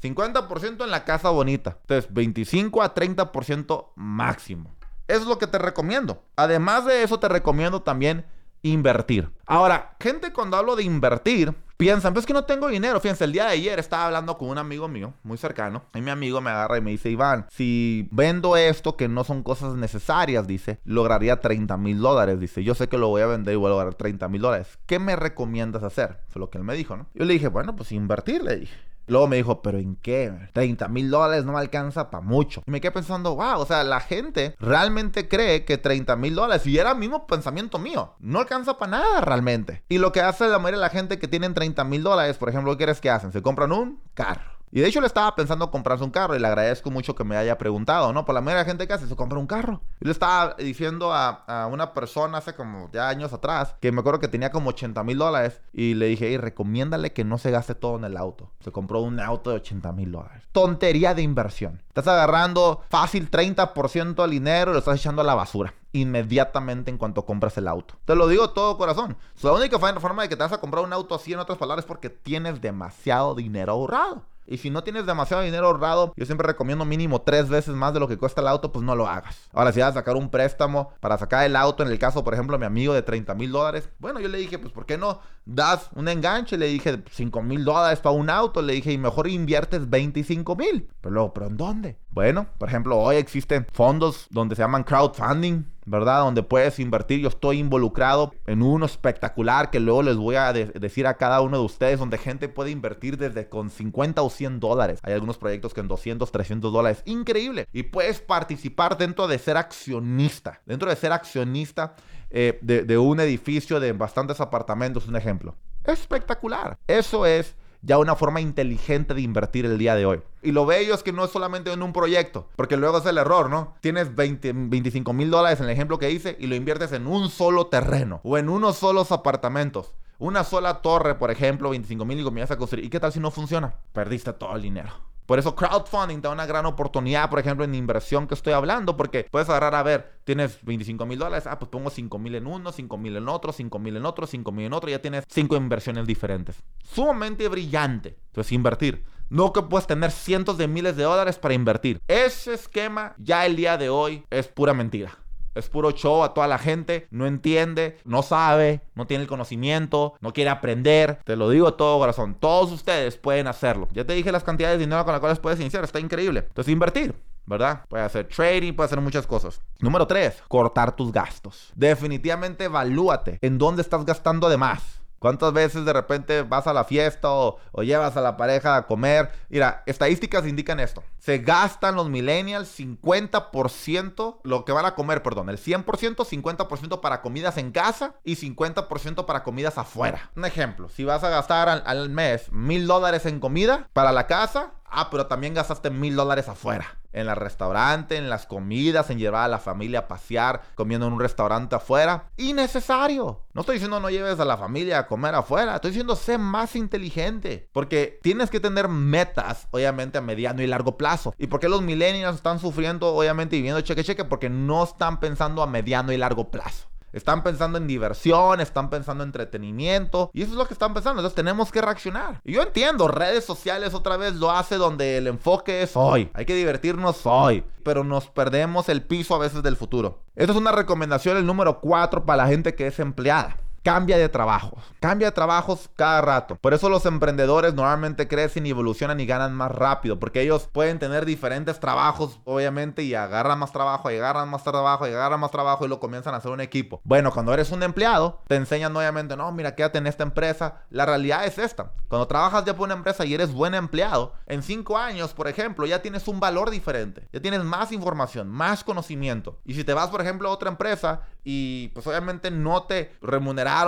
50% 0.01 0.85
en 0.85 0.91
la 0.91 1.05
casa 1.05 1.29
bonita. 1.31 1.77
Entonces, 1.83 2.13
25 2.13 2.83
a 2.83 2.95
30% 2.95 3.89
máximo. 3.97 4.75
Eso 5.09 5.23
es 5.23 5.27
lo 5.27 5.39
que 5.39 5.49
te 5.49 5.59
recomiendo. 5.59 6.23
Además 6.37 6.87
de 6.87 7.03
eso, 7.03 7.19
te 7.19 7.29
recomiendo 7.29 7.83
también 7.83 8.25
invertir. 8.63 9.31
Ahora, 9.45 9.97
gente 10.01 10.33
cuando 10.33 10.57
hablo 10.57 10.77
de 10.77 10.85
invertir, 10.85 11.55
piensan, 11.81 12.13
pues 12.13 12.27
que 12.27 12.33
no 12.33 12.45
tengo 12.45 12.69
dinero. 12.69 13.01
Fíjense, 13.01 13.25
el 13.25 13.33
día 13.33 13.47
de 13.47 13.53
ayer 13.53 13.79
estaba 13.79 14.07
hablando 14.07 14.37
con 14.37 14.49
un 14.49 14.59
amigo 14.59 14.87
mío, 14.87 15.15
muy 15.23 15.39
cercano, 15.39 15.85
y 15.95 16.01
mi 16.01 16.11
amigo 16.11 16.41
me 16.41 16.51
agarra 16.51 16.79
y 16.79 16.83
me 16.83 16.91
dice, 16.91 17.11
Iván, 17.11 17.47
si 17.51 18.07
vendo 18.13 18.57
esto 18.57 18.97
que 18.97 19.09
no 19.09 19.25
son 19.25 19.43
cosas 19.43 19.75
necesarias, 19.75 20.47
dice, 20.47 20.81
lograría 20.85 21.41
30 21.41 21.77
mil 21.79 21.99
dólares. 22.01 22.39
Dice, 22.39 22.63
yo 22.63 22.75
sé 22.75 22.89
que 22.89 22.99
lo 22.99 23.09
voy 23.09 23.23
a 23.23 23.27
vender 23.27 23.55
y 23.55 23.57
voy 23.57 23.67
a 23.67 23.71
lograr 23.71 23.95
30 23.95 24.29
mil 24.29 24.43
dólares. 24.43 24.79
¿Qué 24.87 24.99
me 24.99 25.17
recomiendas 25.17 25.83
hacer? 25.83 26.21
Fue 26.29 26.41
lo 26.41 26.51
que 26.51 26.59
él 26.59 26.65
me 26.65 26.75
dijo, 26.75 26.97
¿no? 26.97 27.07
Yo 27.15 27.25
le 27.25 27.33
dije, 27.33 27.49
bueno, 27.49 27.75
pues 27.75 27.93
invertir, 27.93 28.43
le 28.43 28.57
dije. 28.57 28.90
Luego 29.11 29.27
me 29.27 29.37
dijo, 29.37 29.61
¿pero 29.61 29.79
en 29.79 29.97
qué? 29.97 30.33
30 30.53 30.87
mil 30.89 31.11
dólares 31.11 31.45
no 31.45 31.53
me 31.53 31.59
alcanza 31.59 32.11
para 32.11 32.23
mucho. 32.23 32.63
Y 32.65 32.71
me 32.71 32.81
quedé 32.81 32.93
pensando, 32.93 33.35
wow, 33.35 33.59
o 33.59 33.67
sea, 33.67 33.83
la 33.83 33.99
gente 33.99 34.55
realmente 34.61 35.29
cree 35.29 35.65
que 35.65 35.79
30 35.79 36.15
mil 36.15 36.37
dólares, 36.37 36.65
y 36.67 36.79
era 36.79 36.93
el 36.93 36.99
mismo 36.99 37.27
pensamiento 37.27 37.79
mío, 37.79 38.15
no 38.21 38.39
alcanza 38.39 38.79
para 38.79 38.93
nada 38.93 39.21
realmente. 39.21 39.83
Y 39.89 39.99
lo 39.99 40.13
que 40.13 40.21
hace 40.21 40.47
la 40.47 40.59
mayoría 40.59 40.79
de 40.79 40.87
la 40.87 40.91
gente 40.91 41.19
que 41.19 41.27
tienen 41.27 41.55
30 41.55 41.83
mil 41.85 42.05
dólares, 42.05 42.39
por 42.39 42.49
ejemplo, 42.49 42.77
¿qué 42.77 42.85
crees 42.85 43.01
que 43.01 43.11
hacen? 43.11 43.33
Se 43.33 43.43
compran 43.43 43.73
un 43.73 44.01
carro. 44.15 44.60
Y 44.73 44.81
de 44.81 44.89
hecho 44.89 45.01
le 45.01 45.09
estaba 45.09 45.35
pensando 45.35 45.71
comprarse 45.71 46.05
un 46.05 46.11
carro 46.11 46.37
y 46.37 46.39
le 46.39 46.47
agradezco 46.47 46.91
mucho 46.91 47.15
que 47.15 47.25
me 47.25 47.37
haya 47.37 47.59
preguntado, 47.59 48.13
¿no? 48.13 48.25
Por 48.25 48.35
la 48.35 48.41
mayoría 48.41 48.65
de 48.65 48.71
gente 48.71 48.87
que 48.87 48.93
hace 48.93 49.09
se 49.09 49.17
compra 49.17 49.39
un 49.39 49.47
carro. 49.47 49.81
Le 49.99 50.13
estaba 50.13 50.55
diciendo 50.59 51.13
a, 51.13 51.69
una 51.71 51.93
persona 51.93 52.39
hace 52.39 52.55
como 52.55 52.89
ya 52.93 53.09
años 53.09 53.33
atrás 53.33 53.75
que 53.81 53.91
me 53.91 54.01
acuerdo 54.01 54.21
que 54.21 54.29
tenía 54.29 54.51
como 54.51 54.71
80 54.71 55.03
mil 55.03 55.19
dólares 55.19 55.61
y 55.73 55.95
le 55.95 56.07
dije, 56.07 56.31
y 56.31 56.37
recomiéndale 56.37 57.13
que 57.13 57.25
no 57.25 57.39
se 57.39 57.51
gaste 57.51 57.75
todo 57.75 57.97
en 57.97 58.05
el 58.05 58.17
auto. 58.17 58.51
Se 58.61 58.71
compró 58.71 59.01
un 59.01 59.19
auto 59.19 59.51
de 59.51 59.57
80 59.57 59.93
mil 59.93 60.13
dólares. 60.13 60.45
Tontería 60.53 61.15
de 61.15 61.23
inversión. 61.23 61.83
Estás 61.89 62.07
agarrando 62.07 62.83
fácil 62.89 63.31
30% 63.31 64.15
del 64.15 64.31
dinero 64.31 64.71
y 64.71 64.75
lo 64.75 64.79
estás 64.79 64.99
echando 64.99 65.23
a 65.23 65.25
la 65.25 65.35
basura 65.35 65.75
inmediatamente 65.93 66.91
en 66.91 66.99
cuanto 66.99 67.25
compras 67.25 67.57
el 67.59 67.67
auto. 67.67 67.95
Te 68.05 68.15
lo 68.15 68.29
digo 68.29 68.51
todo 68.51 68.79
corazón. 68.79 69.17
La 69.43 69.53
única 69.53 69.79
forma 69.79 70.23
de 70.23 70.29
que 70.29 70.37
te 70.37 70.43
vas 70.43 70.53
a 70.53 70.61
comprar 70.61 70.85
un 70.85 70.93
auto 70.93 71.15
así, 71.15 71.33
en 71.33 71.41
otras 71.41 71.59
palabras, 71.59 71.85
es 71.85 71.89
porque 71.89 72.11
tienes 72.11 72.61
demasiado 72.61 73.35
dinero 73.35 73.73
ahorrado. 73.73 74.23
Y 74.51 74.59
si 74.59 74.69
no 74.69 74.83
tienes 74.83 75.07
demasiado 75.07 75.45
dinero 75.45 75.69
ahorrado, 75.69 76.13
yo 76.17 76.27
siempre 76.27 76.45
recomiendo 76.45 76.85
mínimo 76.85 77.23
tres 77.23 77.49
veces 77.49 77.73
más 77.73 77.95
de 77.95 78.01
lo 78.01 78.09
que 78.09 78.19
cuesta 78.19 78.41
el 78.41 78.49
auto, 78.49 78.73
pues 78.73 78.85
no 78.85 78.97
lo 78.97 79.07
hagas. 79.07 79.49
Ahora, 79.53 79.71
si 79.71 79.79
vas 79.79 79.91
a 79.91 80.01
sacar 80.01 80.17
un 80.17 80.29
préstamo 80.29 80.93
para 80.99 81.17
sacar 81.19 81.47
el 81.47 81.55
auto, 81.55 81.85
en 81.85 81.89
el 81.89 82.01
caso, 82.01 82.25
por 82.25 82.35
ejemplo, 82.35 82.59
mi 82.59 82.67
amigo 82.67 82.93
de 82.93 83.03
30 83.03 83.33
mil 83.37 83.53
dólares, 83.53 83.89
bueno, 84.01 84.19
yo 84.19 84.27
le 84.27 84.39
dije, 84.39 84.59
pues, 84.59 84.73
¿por 84.73 84.87
qué 84.87 84.99
no 84.99 85.21
das 85.45 85.91
un 85.95 86.09
enganche? 86.09 86.57
Le 86.57 86.67
dije, 86.67 87.03
5 87.11 87.43
mil 87.43 87.65
dólares 87.65 88.01
para 88.01 88.15
un 88.15 88.31
auto. 88.31 88.63
Le 88.63 88.75
dije, 88.75 88.93
y 88.93 88.99
mejor 88.99 89.29
inviertes 89.29 89.89
25 89.89 90.57
mil. 90.57 90.89
Pero 91.01 91.15
luego, 91.15 91.35
¿pero 91.35 91.47
en 91.47 91.57
dónde? 91.57 91.97
Bueno, 92.11 92.47
por 92.59 92.69
ejemplo, 92.69 92.99
hoy 92.99 93.17
existen 93.17 93.67
fondos 93.73 94.27
donde 94.31 94.57
se 94.57 94.63
llaman 94.63 94.85
crowdfunding 94.85 95.65
¿verdad? 95.91 96.21
Donde 96.21 96.43
puedes 96.43 96.79
invertir. 96.79 97.21
Yo 97.21 97.29
estoy 97.29 97.59
involucrado 97.59 98.33
en 98.47 98.63
uno 98.63 98.87
espectacular 98.87 99.71
que 99.71 99.81
luego 99.81 100.03
les 100.03 100.17
voy 100.17 100.37
a 100.37 100.53
decir 100.53 101.07
a 101.07 101.15
cada 101.15 101.41
uno 101.41 101.59
de 101.59 101.65
ustedes, 101.65 101.99
donde 101.99 102.17
gente 102.17 102.49
puede 102.49 102.71
invertir 102.71 103.17
desde 103.17 103.49
con 103.49 103.71
50 103.71 104.23
o 104.23 104.31
100 104.31 104.61
dólares. 104.61 105.01
Hay 105.03 105.13
algunos 105.13 105.37
proyectos 105.37 105.75
que 105.75 105.81
en 105.81 105.89
200, 105.89 106.31
300 106.31 106.73
dólares. 106.73 107.03
Increíble. 107.07 107.67
Y 107.73 107.85
puedes 107.85 108.21
participar 108.21 108.97
dentro 108.97 109.27
de 109.27 109.39
ser 109.39 109.57
accionista. 109.57 110.61
Dentro 110.65 110.89
de 110.89 110.97
ser 110.97 111.13
accionista 111.13 111.97
eh, 112.31 112.59
de, 112.63 112.99
un 112.99 113.21
edificio 113.21 113.81
de 113.81 113.93
bastantes 113.93 114.41
apartamentos, 114.41 115.07
un 115.07 115.17
ejemplo. 115.17 115.57
Espectacular. 115.85 116.79
Eso 116.87 117.27
es 117.27 117.57
ya 117.83 117.99
una 117.99 118.15
forma 118.15 118.41
inteligente 118.41 119.15
de 119.15 119.23
invertir 119.23 119.65
el 119.65 119.79
día 119.79 119.95
de 119.95 120.07
hoy. 120.07 120.21
Y 120.43 120.53
lo 120.53 120.67
bello 120.67 120.95
es 120.95 121.03
que 121.03 121.13
no 121.13 121.25
es 121.25 121.31
solamente 121.31 121.73
en 121.73 121.83
un 121.83 121.93
proyecto, 121.93 122.49
porque 122.57 122.77
luego 122.77 122.99
es 122.99 123.07
el 123.07 123.19
error, 123.19 123.49
¿no? 123.49 123.75
Tienes 123.81 124.15
20, 124.15 124.53
25 124.55 125.13
mil 125.13 125.31
dólares 125.31 125.61
en 125.61 125.67
el 125.67 125.73
ejemplo 125.73 125.99
que 125.99 126.11
hice 126.11 126.37
y 126.39 126.47
lo 126.47 126.55
inviertes 126.55 126.93
en 126.93 127.07
un 127.07 127.31
solo 127.31 127.67
terreno 127.67 128.21
o 128.23 128.39
en 128.39 128.49
unos 128.49 128.77
solos 128.77 129.13
apartamentos. 129.13 129.93
Una 130.19 130.45
sola 130.45 130.83
torre, 130.83 131.15
por 131.15 131.31
ejemplo, 131.31 131.71
25 131.71 132.05
mil 132.05 132.21
y 132.21 132.25
comienzas 132.25 132.55
a 132.55 132.59
construir. 132.59 132.85
¿Y 132.85 132.91
qué 132.91 133.01
tal 133.01 133.13
si 133.13 133.21
no 133.21 133.31
funciona? 133.31 133.75
Perdiste 133.95 134.35
todo 134.35 134.55
el 134.55 134.63
dinero. 134.63 134.91
Por 135.31 135.39
eso 135.39 135.55
crowdfunding 135.55 136.21
da 136.21 136.31
una 136.31 136.45
gran 136.45 136.67
oportunidad, 136.67 137.31
por 137.31 137.39
ejemplo, 137.39 137.65
en 137.65 137.73
inversión 137.77 138.27
que 138.27 138.35
estoy 138.35 138.53
hablando, 138.53 138.97
porque 138.97 139.29
puedes 139.31 139.49
agarrar, 139.49 139.77
a 139.77 139.85
ver, 139.85 140.19
tienes 140.25 140.59
25 140.65 141.07
mil 141.07 141.21
dólares, 141.21 141.47
ah, 141.47 141.57
pues 141.57 141.69
pongo 141.69 141.89
5 141.89 142.19
mil 142.19 142.35
en 142.35 142.49
uno, 142.49 142.73
5 142.73 142.99
mil 142.99 143.17
en 143.17 143.29
otro, 143.29 143.53
5 143.53 143.79
mil 143.79 143.97
en 143.97 144.07
otro, 144.07 144.27
5 144.27 144.51
mil 144.51 144.67
en 144.67 144.73
otro, 144.73 144.91
ya 144.91 145.01
tienes 145.01 145.23
5 145.29 145.55
inversiones 145.55 146.05
diferentes. 146.05 146.57
Sumamente 146.83 147.47
brillante. 147.47 148.17
Entonces, 148.27 148.51
invertir. 148.51 149.05
No 149.29 149.53
que 149.53 149.63
puedes 149.63 149.87
tener 149.87 150.11
cientos 150.11 150.59
de 150.59 150.67
miles 150.67 150.97
de 150.97 151.05
dólares 151.05 151.39
para 151.39 151.55
invertir. 151.55 152.01
Ese 152.09 152.55
esquema 152.55 153.15
ya 153.17 153.47
el 153.47 153.55
día 153.55 153.79
de 153.79 153.89
hoy 153.89 154.25
es 154.31 154.49
pura 154.49 154.75
mentira. 154.75 155.17
Es 155.55 155.69
puro 155.69 155.91
show 155.93 156.23
a 156.23 156.35
toda 156.35 156.47
la 156.47 156.59
gente, 156.59 157.07
no 157.11 157.27
entiende, 157.27 157.99
no 158.05 158.23
sabe, 158.23 158.83
no 158.95 159.07
tiene 159.07 159.23
el 159.23 159.29
conocimiento, 159.29 160.15
no 160.21 160.33
quiere 160.33 160.51
aprender. 160.51 161.21
Te 161.25 161.37
lo 161.37 161.51
digo 161.51 161.75
todo 161.75 161.99
corazón, 161.99 162.37
todos 162.39 162.71
ustedes 162.73 163.17
pueden 163.17 163.47
hacerlo. 163.47 163.89
Ya 163.93 164.05
te 164.05 164.13
dije 164.13 164.33
las 164.33 164.45
cantidades 164.45 164.79
de 164.79 164.87
dinero 164.87 165.05
con 165.05 165.13
las 165.13 165.21
cuales 165.21 165.39
puedes 165.39 165.61
iniciar, 165.61 165.85
está 165.85 166.01
increíble. 166.01 166.45
Entonces 166.49 166.73
invertir. 166.73 167.15
¿verdad? 167.47 167.85
Puede 167.89 168.05
hacer 168.05 168.29
trading, 168.29 168.75
puede 168.75 168.87
hacer 168.87 169.01
muchas 169.01 169.27
cosas. 169.27 169.61
Número 169.81 170.07
3, 170.07 170.45
cortar 170.47 170.95
tus 170.95 171.11
gastos. 171.11 171.73
Definitivamente 171.75 172.65
evalúate 172.65 173.39
en 173.43 173.59
dónde 173.59 173.83
estás 173.83 174.05
gastando 174.05 174.49
de 174.49 174.57
más. 174.57 175.00
¿Cuántas 175.21 175.53
veces 175.53 175.85
de 175.85 175.93
repente 175.93 176.43
vas 176.43 176.67
a 176.67 176.73
la 176.73 176.85
fiesta 176.85 177.29
o, 177.31 177.59
llevas 177.83 178.17
a 178.17 178.23
la 178.23 178.39
pareja 178.39 178.75
a 178.75 178.87
comer? 178.87 179.31
Mira, 179.51 179.83
estadísticas 179.85 180.47
indican 180.47 180.81
esto. 180.81 181.05
Se 181.19 181.39
gastan 181.39 181.95
los 181.95 182.09
millennials 182.09 182.81
50% 182.81 184.39
lo 184.43 184.65
que 184.65 184.73
van 184.73 184.87
a 184.87 184.95
comer, 184.95 185.23
perdón, 185.23 185.51
el 185.51 185.59
100%, 185.59 185.85
50% 185.85 187.01
para 187.01 187.21
comidas 187.21 187.59
en 187.59 187.71
casa 187.71 188.15
y 188.25 188.37
50% 188.37 189.27
para 189.27 189.43
comidas 189.43 189.77
afuera. 189.77 190.31
Un 190.35 190.47
ejemplo, 190.47 190.89
si 190.89 191.05
vas 191.05 191.23
a 191.23 191.29
gastar 191.29 191.69
al, 191.69 191.83
al 191.85 192.09
mes 192.09 192.51
mil 192.51 192.87
dólares 192.87 193.27
en 193.27 193.41
comida 193.41 193.91
para 193.93 194.13
la 194.13 194.27
casa, 194.27 194.73
Ah, 194.91 195.09
pero 195.09 195.27
también 195.27 195.55
gastaste 195.55 195.91
mil 195.91 196.17
dólares 196.17 196.49
afuera. 196.49 196.99
En 197.13 197.29
el 197.29 197.37
restaurante, 197.37 198.17
en 198.17 198.31
las 198.31 198.47
comidas, 198.47 199.11
en 199.11 199.19
llevar 199.19 199.45
a 199.45 199.49
la 199.49 199.59
familia 199.59 200.01
a 200.01 200.09
pasear, 200.09 200.63
comiendo 200.75 201.07
en 201.07 201.13
un 201.15 201.21
restaurante 201.21 201.75
afuera. 201.75 202.31
Innecesario. 202.37 203.41
No 203.53 203.63
estoy 203.63 203.77
diciendo 203.77 204.01
no 204.01 204.11
lleves 204.11 204.39
a 204.39 204.45
la 204.45 204.57
familia 204.57 205.01
a 205.01 205.07
comer 205.07 205.35
afuera. 205.35 205.75
Estoy 205.75 205.91
diciendo 205.91 206.17
sé 206.17 206.39
más 206.39 206.77
inteligente. 206.77 207.69
Porque 207.73 208.19
tienes 208.23 208.51
que 208.51 208.61
tener 208.61 208.89
metas, 208.89 209.69
obviamente, 209.71 210.19
a 210.19 210.21
mediano 210.21 210.63
y 210.63 210.67
largo 210.67 210.97
plazo. 210.97 211.35
¿Y 211.39 211.49
por 211.49 211.61
qué 211.61 211.69
los 211.69 211.83
millennials 211.83 212.37
están 212.37 212.59
sufriendo, 212.59 213.15
obviamente, 213.15 213.57
viviendo 213.57 213.81
cheque 213.81 214.05
cheque? 214.05 214.25
Porque 214.25 214.49
no 214.49 214.85
están 214.85 215.21
pensando 215.21 215.63
a 215.63 215.67
mediano 215.67 216.13
y 216.13 216.17
largo 216.17 216.51
plazo. 216.51 216.91
Están 217.13 217.43
pensando 217.43 217.79
en 217.79 217.87
diversión, 217.87 218.61
están 218.61 218.91
pensando 218.91 219.25
en 219.25 219.29
entretenimiento. 219.29 220.31
Y 220.33 220.43
eso 220.43 220.53
es 220.53 220.59
lo 220.59 220.67
que 220.67 220.75
están 220.75 220.95
pensando. 220.95 221.21
Entonces 221.21 221.35
tenemos 221.35 221.73
que 221.73 221.81
reaccionar. 221.81 222.41
Y 222.45 222.53
yo 222.53 222.63
entiendo, 222.63 223.09
redes 223.09 223.45
sociales 223.45 223.95
otra 223.95 224.17
vez 224.17 224.35
lo 224.35 224.51
hace 224.51 224.77
donde 224.77 225.17
el 225.17 225.27
enfoque 225.27 225.83
es 225.83 225.97
hoy. 225.97 226.31
Hay 226.35 226.45
que 226.45 226.55
divertirnos 226.55 227.23
hoy. 227.25 227.65
Pero 227.85 228.05
nos 228.05 228.29
perdemos 228.29 228.89
el 228.89 229.03
piso 229.03 229.35
a 229.35 229.39
veces 229.39 229.63
del 229.63 229.77
futuro. 229.77 230.23
Esta 230.37 230.53
es 230.53 230.59
una 230.59 230.73
recomendación, 230.73 231.37
el 231.37 231.47
número 231.47 231.81
4 231.81 232.25
para 232.25 232.45
la 232.45 232.49
gente 232.49 232.75
que 232.75 232.87
es 232.87 232.99
empleada 233.01 233.57
cambia 233.83 234.19
de 234.19 234.29
trabajo. 234.29 234.79
Cambia 235.01 235.29
de 235.29 235.33
trabajos 235.33 235.91
cada 235.97 236.21
rato. 236.21 236.57
Por 236.57 236.75
eso 236.75 236.89
los 236.89 237.07
emprendedores 237.07 237.75
normalmente 237.75 238.29
crecen 238.29 238.67
y 238.67 238.71
evolucionan 238.71 239.21
y 239.21 239.27
ganan 239.27 239.55
más 239.55 239.73
rápido. 239.73 240.19
Porque 240.19 240.43
ellos 240.43 240.69
pueden 240.71 240.99
tener 240.99 241.25
diferentes 241.25 241.81
trabajos, 241.81 242.41
obviamente, 242.45 243.03
y 243.03 243.15
agarran 243.15 243.59
más 243.59 243.73
trabajo, 243.73 244.11
y 244.11 244.17
agarran 244.17 244.49
más 244.49 244.63
trabajo, 244.63 245.07
y 245.07 245.11
agarran 245.11 245.41
más 245.41 245.51
trabajo 245.51 245.85
y 245.85 245.89
lo 245.89 246.01
comienzan 246.01 246.35
a 246.35 246.39
hacer 246.39 246.51
un 246.51 246.61
equipo. 246.61 247.01
Bueno, 247.05 247.33
cuando 247.33 247.55
eres 247.55 247.71
un 247.71 247.83
empleado, 247.83 248.43
te 248.47 248.57
enseñan 248.57 248.97
obviamente, 248.97 249.37
no, 249.37 249.51
mira, 249.53 249.75
quédate 249.75 249.99
en 249.99 250.07
esta 250.07 250.23
empresa. 250.23 250.83
La 250.91 251.07
realidad 251.07 251.45
es 251.45 251.59
esta. 251.59 251.93
Cuando 252.09 252.27
trabajas 252.27 252.65
ya 252.65 252.77
por 252.77 252.87
una 252.87 252.95
empresa 252.95 253.25
y 253.25 253.35
eres 253.35 253.53
buen 253.53 253.75
empleado, 253.75 254.35
en 254.47 254.63
cinco 254.63 254.99
años, 254.99 255.33
por 255.33 255.49
ejemplo, 255.49 255.87
ya 255.87 256.03
tienes 256.03 256.29
un 256.29 256.41
valor 256.41 256.71
diferente. 256.71 257.29
Ya 257.33 257.41
tienes 257.41 257.63
más 257.65 257.93
información, 257.93 258.49
más 258.49 258.85
conocimiento. 258.85 259.59
Y 259.65 259.75
si 259.75 259.85
te 259.85 259.95
vas, 259.95 260.11
por 260.11 260.21
ejemplo, 260.21 260.49
a 260.49 260.53
otra 260.53 260.69
empresa 260.69 261.23
y 261.45 261.89
pues 261.89 262.07
obviamente 262.07 262.51
no 262.51 262.83
te 262.83 263.13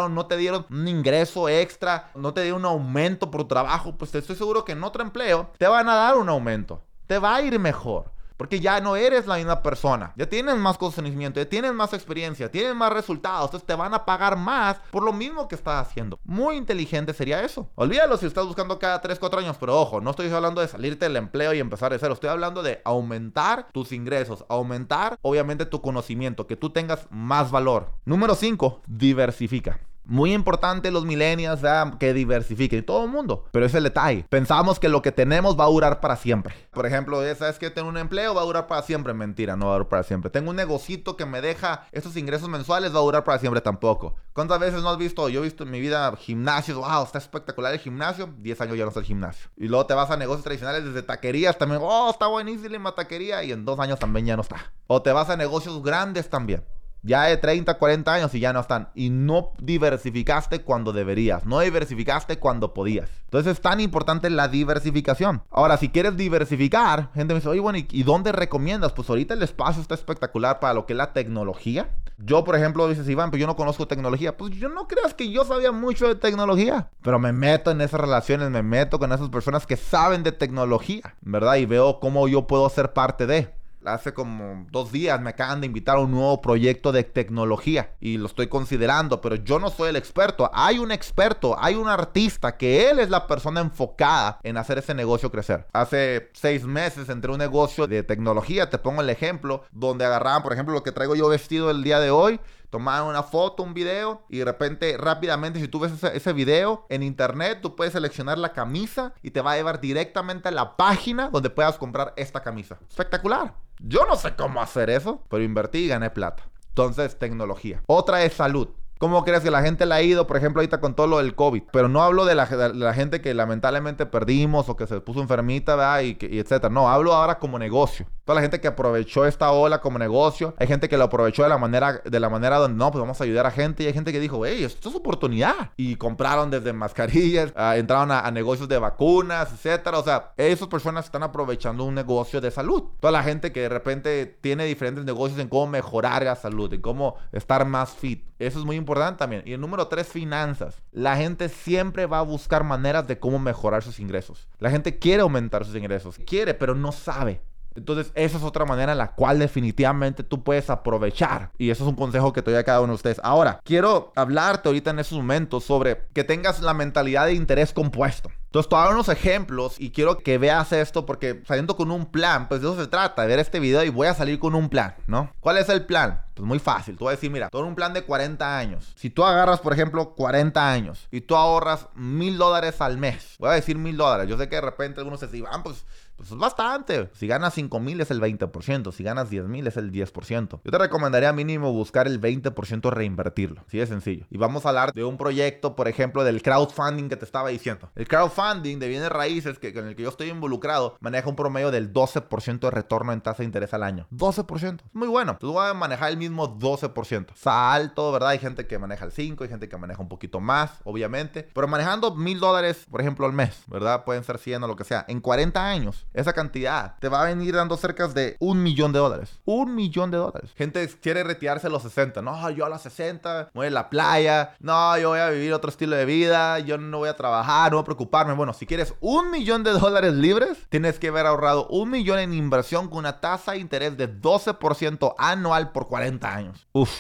no 0.09 0.27
te 0.27 0.37
dieron 0.37 0.67
un 0.71 0.89
ingreso 0.89 1.49
extra, 1.49 2.11
no 2.15 2.33
te 2.33 2.43
dieron 2.43 2.61
un 2.61 2.67
aumento 2.67 3.31
por 3.31 3.47
trabajo, 3.49 3.97
pues 3.97 4.11
te 4.11 4.19
estoy 4.19 4.37
seguro 4.37 4.65
que 4.65 4.73
en 4.73 4.85
otro 4.85 5.03
empleo 5.03 5.51
te 5.59 5.67
van 5.67 5.89
a 5.89 5.95
dar 5.95 6.17
un 6.17 6.29
aumento, 6.29 6.83
te 7.07 7.19
va 7.19 7.37
a 7.37 7.43
ir 7.43 7.59
mejor. 7.59 8.11
Porque 8.43 8.59
ya 8.59 8.81
no 8.81 8.97
eres 8.97 9.29
la 9.29 9.37
misma 9.37 9.63
persona. 9.63 10.13
Ya 10.17 10.29
tienes 10.29 10.57
más 10.57 10.77
conocimiento, 10.77 11.39
ya 11.39 11.49
tienes 11.49 11.73
más 11.73 11.93
experiencia, 11.93 12.51
tienes 12.51 12.75
más 12.75 12.93
resultados. 12.93 13.45
Entonces 13.45 13.65
te 13.69 13.77
van 13.77 13.95
a 13.95 14.05
pagar 14.05 14.37
más 14.37 14.79
por 14.91 15.05
lo 15.05 15.13
mismo 15.13 15.47
que 15.47 15.55
estás 15.55 15.87
haciendo. 15.87 16.19
Muy 16.25 16.57
inteligente 16.57 17.15
sería 17.15 17.41
eso. 17.45 17.71
Olvídalo 17.77 18.17
si 18.17 18.27
estás 18.27 18.45
buscando 18.45 18.81
cada 18.81 19.01
3, 19.01 19.21
4 19.21 19.39
años. 19.39 19.57
Pero 19.61 19.81
ojo, 19.81 20.01
no 20.01 20.11
estoy 20.11 20.29
hablando 20.33 20.61
de 20.61 20.67
salirte 20.67 21.05
del 21.05 21.19
empleo 21.19 21.55
y 21.55 21.61
empezar 21.61 21.93
de 21.93 22.01
cero. 22.01 22.15
Estoy 22.15 22.31
hablando 22.31 22.65
de 22.65 22.83
aumentar 22.85 23.69
tus 23.71 23.93
ingresos. 23.93 24.45
Aumentar, 24.49 25.17
obviamente, 25.23 25.65
tu 25.65 25.81
conocimiento. 25.81 26.49
Que 26.49 26.57
tú 26.57 26.71
tengas 26.71 27.07
más 27.11 27.53
valor. 27.53 27.93
Número 28.05 28.35
5, 28.35 28.83
diversifica. 28.89 29.79
Muy 30.05 30.35
importante 30.35 30.91
los 30.91 31.05
millennials 31.05 31.61
que 31.99 32.13
diversifiquen 32.13 32.85
todo 32.85 33.05
el 33.05 33.11
mundo, 33.11 33.45
pero 33.53 33.67
es 33.67 33.75
el 33.75 33.85
detalle. 33.85 34.27
Pensamos 34.29 34.81
que 34.81 34.89
lo 34.89 35.01
que 35.01 35.13
tenemos 35.13 35.59
va 35.59 35.65
a 35.65 35.69
durar 35.69 36.01
para 36.01 36.17
siempre. 36.17 36.55
Por 36.73 36.87
ejemplo, 36.87 37.21
¿sabes 37.37 37.59
que 37.59 37.71
tengo 37.71 37.89
un 37.89 37.97
empleo? 37.97 38.35
Va 38.35 38.43
a 38.43 38.45
durar 38.45 38.67
para 38.67 38.83
siempre. 38.83 39.15
Mentira, 39.15 39.57
no 39.57 39.67
va 39.67 39.73
a 39.73 39.75
durar 39.77 39.89
para 39.89 40.03
siempre. 40.03 40.31
Tengo 40.31 40.51
un 40.51 40.57
negocito 40.57 41.17
que 41.17 41.25
me 41.25 41.41
deja 41.41 41.87
estos 41.93 42.17
ingresos 42.17 42.49
mensuales, 42.49 42.95
va 42.95 42.99
a 42.99 43.03
durar 43.03 43.25
para 43.25 43.39
siempre 43.39 43.61
tampoco. 43.61 44.17
¿Cuántas 44.33 44.59
veces 44.59 44.83
no 44.83 44.91
has 44.91 44.99
visto? 44.99 45.29
Yo 45.29 45.41
he 45.41 45.45
visto 45.45 45.63
en 45.63 45.71
mi 45.71 45.81
vida 45.81 46.15
gimnasios, 46.17 46.79
wow, 46.79 47.05
está 47.05 47.19
espectacular 47.19 47.73
el 47.73 47.79
gimnasio. 47.79 48.35
10 48.39 48.61
años 48.63 48.77
ya 48.77 48.85
no 48.85 48.89
está 48.89 49.01
el 49.01 49.07
gimnasio. 49.07 49.51
Y 49.57 49.69
luego 49.69 49.87
te 49.87 49.95
vas 49.95 50.11
a 50.11 50.17
negocios 50.17 50.43
tradicionales 50.43 50.85
desde 50.85 51.03
taquerías 51.03 51.59
también, 51.59 51.81
oh, 51.85 52.11
está 52.11 52.27
buenísima 52.27 52.95
taquería 52.95 53.45
y 53.45 53.53
en 53.53 53.65
dos 53.65 53.79
años 53.79 53.99
también 53.99 54.27
ya 54.27 54.37
no 54.37 54.43
está. 54.43 54.73
O 54.89 55.01
te 55.01 55.13
vas 55.13 55.31
a 55.31 55.37
negocios 55.37 55.83
grandes 55.83 56.29
también 56.29 56.65
ya 57.03 57.25
de 57.25 57.37
30, 57.37 57.75
40 57.75 58.15
años 58.15 58.35
y 58.35 58.41
ya 58.41 58.53
no 58.53 58.61
están. 58.61 58.89
Y 58.95 59.11
no 59.11 59.53
diversificaste 59.59 60.63
cuando 60.63 60.93
deberías. 60.93 61.45
No 61.45 61.61
diversificaste 61.61 62.39
cuando 62.39 62.73
podías. 62.73 63.11
Entonces 63.25 63.55
es 63.55 63.61
tan 63.61 63.81
importante 63.81 64.31
la 64.31 64.49
diversificación. 64.49 65.43
Ahora, 65.51 65.77
si 65.77 65.89
quieres 65.89 66.17
diversificar, 66.17 67.11
gente 67.15 67.35
me 67.35 67.41
dice, 67.41 67.49
oye, 67.49 67.61
bueno, 67.61 67.79
¿y, 67.79 68.03
dónde 68.03 68.31
recomiendas? 68.33 68.93
Pues 68.93 69.09
ahorita 69.09 69.35
el 69.35 69.43
espacio 69.43 69.83
está 69.83 69.95
espectacular 69.95 70.61
para 70.61 70.75
lo 70.75 70.87
que 70.87 70.93
es 70.93 70.97
la 70.97 71.13
tecnología. 71.13 71.91
Yo, 72.19 72.45
por 72.45 72.55
ejemplo, 72.55 72.89
dices, 72.89 73.09
Iván, 73.09 73.31
pues 73.31 73.41
yo 73.41 73.47
no 73.47 73.57
conozco 73.57 73.89
tecnología. 73.89 74.37
Pues 74.37 74.53
yo 74.53 74.69
no 74.69 74.87
creas 74.87 75.15
que 75.15 75.31
yo 75.31 75.45
sabía 75.45 75.73
mucho 75.73 76.07
de 76.07 76.15
tecnología. 76.15 76.91
Pero 77.03 77.19
me 77.19 77.33
meto 77.33 77.71
en 77.71 77.81
esas 77.81 78.01
relaciones, 78.01 78.51
me 78.51 78.63
meto 78.63 78.99
con 78.99 79.13
esas 79.13 79.29
personas 79.29 79.67
que 79.67 79.77
saben 79.77 80.23
de 80.23 80.31
tecnología, 80.31 81.17
¿verdad? 81.21 81.57
Y 81.57 81.67
veo 81.67 81.99
cómo 81.99 82.29
yo 82.29 82.47
puedo 82.47 82.69
ser 82.69 82.93
parte 82.93 83.27
de 83.27 83.62
hace 83.85 84.13
como 84.13 84.67
dos 84.71 84.93
días 84.93 85.21
me 85.21 85.31
acaban 85.31 85.61
de 85.61 85.67
invitar 85.67 85.97
a 85.97 86.01
un 86.01 86.11
nuevo 86.11 86.41
proyecto 86.41 86.93
de 86.93 87.05
tecnología 87.05 87.95
y 88.01 88.19
lo 88.19 88.27
estoy 88.27 88.49
considerando, 88.49 89.21
pero 89.21 89.37
yo 89.37 89.59
no 89.59 89.71
soy 89.71 89.91
el 89.91 89.97
experto. 89.97 90.51
Hay 90.53 90.79
un 90.79 90.93
experto, 90.93 91.57
hay 91.59 91.75
un 91.75 91.89
artista 91.89 92.57
que 92.57 92.91
él 92.91 92.99
es 92.99 93.11
la 93.11 93.27
persona 93.27 93.61
enfocada 93.61 94.39
en 94.43 94.57
hacer 94.57 94.79
ese 94.79 94.95
negocio 94.95 95.31
crecer. 95.31 95.67
Hace 95.73 96.31
seis 96.33 96.65
meses 96.65 97.09
entré 97.09 97.31
un 97.31 97.39
negocio 97.39 97.87
de 97.87 98.03
tecnología, 98.03 98.71
te 98.71 98.79
pongo 98.79 99.01
el 99.01 99.11
ejemplo, 99.11 99.65
donde 99.73 100.05
agarraban, 100.05 100.43
por 100.43 100.53
ejemplo, 100.53 100.75
lo 100.75 100.83
que 100.83 100.93
traigo 100.93 101.15
yo 101.15 101.29
vestido 101.29 101.71
el 101.71 101.83
día 101.83 102.01
de 102.01 102.11
hoy 102.11 102.41
tomaban 102.73 103.07
una 103.07 103.23
foto, 103.23 103.63
un 103.63 103.75
video 103.75 104.23
y 104.31 104.39
de 104.39 104.47
repente 104.47 104.97
rápidamente 104.97 105.61
si 105.61 105.69
tú 105.69 105.79
ves 105.79 105.93
ese, 105.93 106.17
ese, 106.17 106.33
video 106.33 106.87
en 106.89 107.03
internet 107.03 107.59
tú 107.61 107.77
puedes 107.77 107.93
seleccionar 107.93 108.39
la 108.39 108.55
camisa 108.55 109.13
y 109.21 109.31
te 109.31 109.43
va 109.43 109.53
a 109.53 109.57
llevar 109.57 109.79
directamente 109.79 110.49
a 110.49 110.53
la 110.53 110.75
página 110.75 111.29
donde 111.29 111.51
puedas 111.51 111.77
comprar 111.77 112.15
esta 112.17 112.43
camisa. 112.43 112.79
Espectacular. 112.89 113.55
Yo 113.79 114.07
no 114.09 114.17
sé 114.17 114.35
cómo 114.35 114.63
hacer 114.63 114.89
eso, 114.89 115.23
pero 115.29 115.43
invertí 115.43 115.81
y 115.81 115.89
gané 115.89 116.09
plata. 116.09 116.45
Entonces, 116.69 117.19
tecnología. 117.19 117.83
Otra 117.87 118.25
es 118.25 118.33
salud. 118.33 118.69
¿Cómo 119.03 119.25
crees 119.25 119.43
que 119.43 119.51
la 119.51 119.63
gente 119.63 119.85
le 119.85 119.97
ha 119.97 120.01
ido, 120.01 120.29
por 120.29 120.37
ejemplo, 120.37 120.61
ahorita 120.61 120.79
con 120.79 120.95
todo 120.95 121.09
lo 121.09 121.19
del 121.19 121.35
COVID? 121.35 121.65
Pero 121.73 121.89
no 121.89 122.05
hablo 122.05 122.25
de 122.25 122.37
la, 122.37 122.47
gente 122.95 123.21
que 123.21 123.35
lamentablemente 123.35 124.07
perdimos 124.07 124.69
o 124.69 124.77
que 124.77 124.87
se 124.87 125.01
puso 125.01 125.21
enfermita, 125.21 125.75
¿verdad? 125.75 126.03
Y, 126.03 126.17
y, 126.21 126.39
etcétera. 126.39 126.69
No, 126.69 126.89
hablo 126.89 127.13
ahora 127.13 127.41
como 127.41 127.59
negocio. 127.59 128.07
Toda 128.25 128.37
la 128.37 128.43
gente 128.43 128.61
que 128.61 128.69
aprovechó 128.69 129.27
esta 129.27 129.51
ola 129.51 129.81
como 129.81 129.99
negocio. 129.99 130.55
Hay 130.57 130.69
gente 130.69 130.89
que 130.89 130.97
lo 130.97 131.03
aprovechó 131.03 131.43
de 131.43 131.49
la 131.49 131.59
manera, 131.59 132.01
de 132.05 132.21
la 132.21 132.29
manera 132.29 132.59
donde 132.59 132.79
no, 132.79 132.93
pues 132.93 133.01
vamos 133.01 133.21
a 133.21 133.25
ayudar 133.25 133.45
a 133.45 133.51
gente. 133.51 133.83
Y 133.83 133.87
hay 133.89 133.93
gente 133.93 134.13
que 134.13 134.21
dijo, 134.21 134.47
hey, 134.47 134.63
esto 134.63 134.89
es 134.89 134.95
oportunidad. 134.95 135.73
Y 135.77 135.97
compraron 135.97 136.49
desde 136.49 136.73
mascarillas, 136.73 137.53
ah, 137.57 137.77
entraron 137.77 138.13
a, 138.13 138.31
negocios 138.31 138.69
de 138.69 138.79
vacunas, 138.79 139.51
etcétera. 139.53 139.99
O 139.99 140.05
sea, 140.05 140.33
esas 140.37 140.69
personas 140.69 141.07
están 141.07 141.25
aprovechando 141.25 141.83
un 141.83 141.97
negocio 141.97 142.41
de 142.41 142.53
salud. 142.53 142.85
Toda 143.01 143.11
la 143.11 143.25
gente 143.25 143.51
que 143.51 143.63
de 143.63 143.69
repente 143.69 144.39
tiene 144.41 144.65
diferentes 144.65 145.05
negocios 145.05 145.41
en 145.41 145.49
cómo 145.49 145.67
mejorar 145.67 146.23
la 146.23 146.37
salud, 146.37 146.73
en 146.73 146.81
cómo 146.81 147.17
estar 147.33 147.67
más 147.67 147.91
fit. 147.91 148.25
Eso 148.39 148.59
es 148.59 148.65
muy 148.65 148.77
importante 148.77 148.92
también. 149.17 149.43
Y 149.47 149.53
el 149.53 149.61
número 149.61 149.89
tres, 149.89 150.09
finanzas. 150.09 150.83
La 150.93 151.17
gente 151.17 151.49
siempre 151.49 152.07
va 152.07 152.19
a 152.19 152.23
buscar 152.23 152.65
maneras 152.65 153.07
de 153.07 153.19
cómo 153.19 153.39
mejorar 153.39 153.83
sus 153.83 154.01
ingresos. 154.01 154.49
La 154.59 154.71
gente 154.71 154.99
quiere 154.99 155.23
aumentar 155.23 155.65
sus 155.65 155.77
ingresos. 155.77 156.19
Quiere, 156.27 156.55
pero 156.55 156.75
no 156.75 156.93
sabe. 156.93 157.41
Entonces, 157.75 158.13
esa 158.15 158.39
es 158.39 158.43
otra 158.45 158.65
manera 158.65 158.93
en 158.93 158.99
la 158.99 159.13
cual 159.13 159.39
definitivamente 159.39 160.23
tú 160.23 160.43
puedes 160.43 160.71
aprovechar. 160.71 161.51
Y 161.59 161.71
eso 161.71 161.85
es 161.85 161.89
un 161.89 161.97
consejo 161.97 162.33
que 162.33 162.43
te 162.43 162.51
doy 162.51 162.61
a 162.61 162.65
cada 162.65 162.81
uno 162.81 162.93
de 162.93 162.97
ustedes. 162.97 163.21
Ahora, 163.23 163.61
quiero 163.65 164.13
hablarte 164.17 164.69
ahorita 164.69 164.91
en 164.91 164.99
estos 164.99 165.19
momentos 165.19 165.65
sobre 165.65 166.03
que 166.13 166.25
tengas 166.25 166.61
la 166.61 166.75
mentalidad 166.75 167.27
de 167.27 167.35
interés 167.35 167.73
compuesto. 167.73 168.31
Entonces, 168.53 168.69
te 168.69 168.77
dar 168.77 168.93
unos 168.93 169.09
ejemplos 169.09 169.77
y 169.79 169.93
quiero 169.93 170.19
que 170.19 170.37
veas 170.37 170.73
esto 170.73 171.07
porque 171.07 171.43
saliendo 171.47 171.75
con 171.75 171.91
un 171.91 172.05
plan, 172.05 172.49
pues 172.49 172.61
de 172.61 172.69
eso 172.69 172.79
se 172.79 172.87
trata, 172.87 173.23
de 173.23 173.29
ver 173.29 173.39
este 173.39 173.61
video 173.61 173.83
y 173.83 173.89
voy 173.89 174.09
a 174.09 174.15
salir 174.15 174.39
con 174.39 174.55
un 174.55 174.69
plan, 174.69 174.95
¿no? 175.07 175.33
¿Cuál 175.41 175.57
es 175.57 175.71
el 175.71 175.87
plan? 175.87 176.21
Pues 176.35 176.47
muy 176.47 176.59
fácil, 176.59 176.99
tú 176.99 177.07
vas 177.07 177.13
a 177.13 177.17
decir, 177.17 177.31
mira, 177.31 177.49
todo 177.49 177.65
un 177.65 177.75
plan 177.75 177.95
de 177.95 178.05
40 178.05 178.59
años. 178.59 178.93
Si 178.95 179.09
tú 179.09 179.25
agarras, 179.25 179.61
por 179.61 179.73
ejemplo, 179.73 180.15
40 180.15 180.71
años 180.71 181.09
y 181.11 181.23
tú 181.23 181.35
ahorras 181.35 181.89
mil 181.95 182.37
dólares 182.37 182.83
al 182.83 182.99
mes, 182.99 183.37
voy 183.39 183.49
a 183.49 183.53
decir 183.53 183.79
mil 183.79 183.97
dólares, 183.97 184.29
yo 184.29 184.37
sé 184.37 184.51
que 184.51 184.57
de 184.57 184.61
repente 184.61 185.01
algunos 185.01 185.21
se 185.21 185.29
dicen, 185.29 185.49
ah, 185.51 185.63
pues 185.65 185.87
Pues 186.23 186.31
es 186.31 186.39
bastante. 186.39 187.11
Si 187.15 187.27
ganas 187.27 187.53
5 187.55 187.81
mil 187.81 188.01
es 188.01 188.13
el 188.13 188.21
20%, 188.21 188.93
si 188.93 189.03
ganas 189.03 189.29
10 189.29 189.47
mil 189.47 189.67
es 189.67 189.77
el 189.77 189.91
10%. 189.91 190.61
Yo 190.63 190.71
te 190.71 190.79
recomendaría 190.79 191.33
mínimo 191.33 191.73
buscar 191.73 192.07
el 192.07 192.21
20% 192.21 192.91
reinvertirlo. 192.93 193.65
Así 193.67 193.79
de 193.79 193.89
sencillo. 193.89 194.27
Y 194.31 194.39
vamos 194.39 194.65
a 194.65 194.69
hablar 194.69 194.93
de 194.93 195.03
un 195.03 195.17
proyecto, 195.17 195.75
por 195.75 195.89
ejemplo, 195.89 196.23
del 196.23 196.41
crowdfunding 196.41 197.09
que 197.09 197.17
te 197.17 197.25
estaba 197.25 197.49
diciendo. 197.49 197.91
El 197.97 198.07
crowdfunding 198.07 198.79
de 198.79 198.87
bienes 198.87 199.09
raíces 199.09 199.59
que, 199.59 199.75
con 199.75 199.89
el 199.89 199.97
que 199.97 200.05
yo 200.05 200.11
estoy 200.11 200.29
involucrado 200.29 200.97
maneja 201.01 201.29
un 201.29 201.35
promedio 201.35 201.73
del 201.73 201.93
12% 201.93 202.61
de 202.61 202.71
retorno 202.71 203.13
en 203.13 203.21
tasa 203.21 203.39
de 203.39 203.47
interés 203.47 203.75
al 203.75 203.83
año. 203.83 204.07
12%. 204.13 204.79
Muy 204.93 205.09
bueno. 205.09 205.33
Entonces 205.33 205.55
voy 205.55 205.69
a 205.69 205.75
manejar 205.75 206.13
el 206.13 206.19
mismo 206.19 206.57
12%. 206.57 207.33
Está 207.35 207.75
alto, 207.75 208.13
¿verdad? 208.13 208.29
Hay 208.29 208.39
gente 208.39 208.69
que 208.69 208.79
maneja 208.79 209.05
el 209.05 209.11
5, 209.11 209.43
hay 209.43 209.51
gente 209.51 209.69
que 209.69 209.77
maneja 209.77 210.01
un 210.01 210.09
poquito 210.09 210.39
más, 210.39 210.79
obviamente. 210.85 211.49
Pero 211.53 211.67
manejando 211.67 212.15
mil 212.15 212.39
dólares, 212.39 212.87
por 212.89 213.01
ejemplo, 213.01 213.27
al 213.27 213.33
mes, 213.33 213.65
¿verdad? 213.67 214.05
Pueden 214.05 214.23
ser 214.23 214.39
100 214.39 214.63
o 214.63 214.69
lo 214.69 214.77
que 214.77 214.85
sea. 214.85 215.05
En 215.09 215.21
40 215.21 215.67
años, 215.67 216.07
esa 216.15 216.33
cantidad 216.33 216.97
te 216.99 217.09
va 217.09 217.23
a 217.23 217.25
venir 217.25 217.55
dando 217.55 217.77
cerca 217.77 218.09
de 218.09 218.37
un 218.41 218.63
millón 218.63 218.93
de 218.93 218.99
dólares. 218.99 219.41
Un 219.45 219.75
millón 219.75 220.11
de 220.11 220.19
dólares. 220.19 220.51
Gente 220.57 220.89
quiere 221.01 221.25
retirarse 221.25 221.67
a 221.67 221.71
los 221.71 221.83
60. 221.83 222.23
No, 222.23 222.51
yo 222.51 222.67
a 222.67 222.69
los 222.69 222.83
60 222.83 223.51
voy 223.55 223.69
a 223.69 223.71
la 223.71 223.91
playa. 223.91 224.55
No, 224.61 224.97
yo 224.99 225.11
voy 225.11 225.21
a 225.21 225.31
vivir 225.31 225.53
otro 225.53 225.71
estilo 225.71 225.97
de 225.97 226.05
vida. 226.05 226.59
Yo 226.61 226.79
no 226.79 226.99
voy 226.99 227.09
a 227.09 227.17
trabajar, 227.17 227.71
no 227.71 227.79
voy 227.79 227.83
a 227.83 227.85
preocuparme. 227.85 228.35
Bueno, 228.35 228.53
si 228.53 228.67
quieres 228.67 228.95
un 229.01 229.31
millón 229.31 229.65
de 229.65 229.73
dólares 229.73 230.15
libres, 230.15 230.67
tienes 230.69 230.99
que 230.99 231.09
haber 231.09 231.27
ahorrado 231.27 231.67
un 231.69 231.91
millón 231.91 232.19
en 232.19 232.35
inversión 232.35 232.89
con 232.89 232.99
una 232.99 233.21
tasa 233.21 233.53
de 233.53 233.59
interés 233.59 233.97
de 233.97 234.09
12% 234.09 235.15
anual 235.19 235.73
por 235.73 235.89
40 235.89 236.35
años. 236.35 236.67
Uf. 236.73 236.91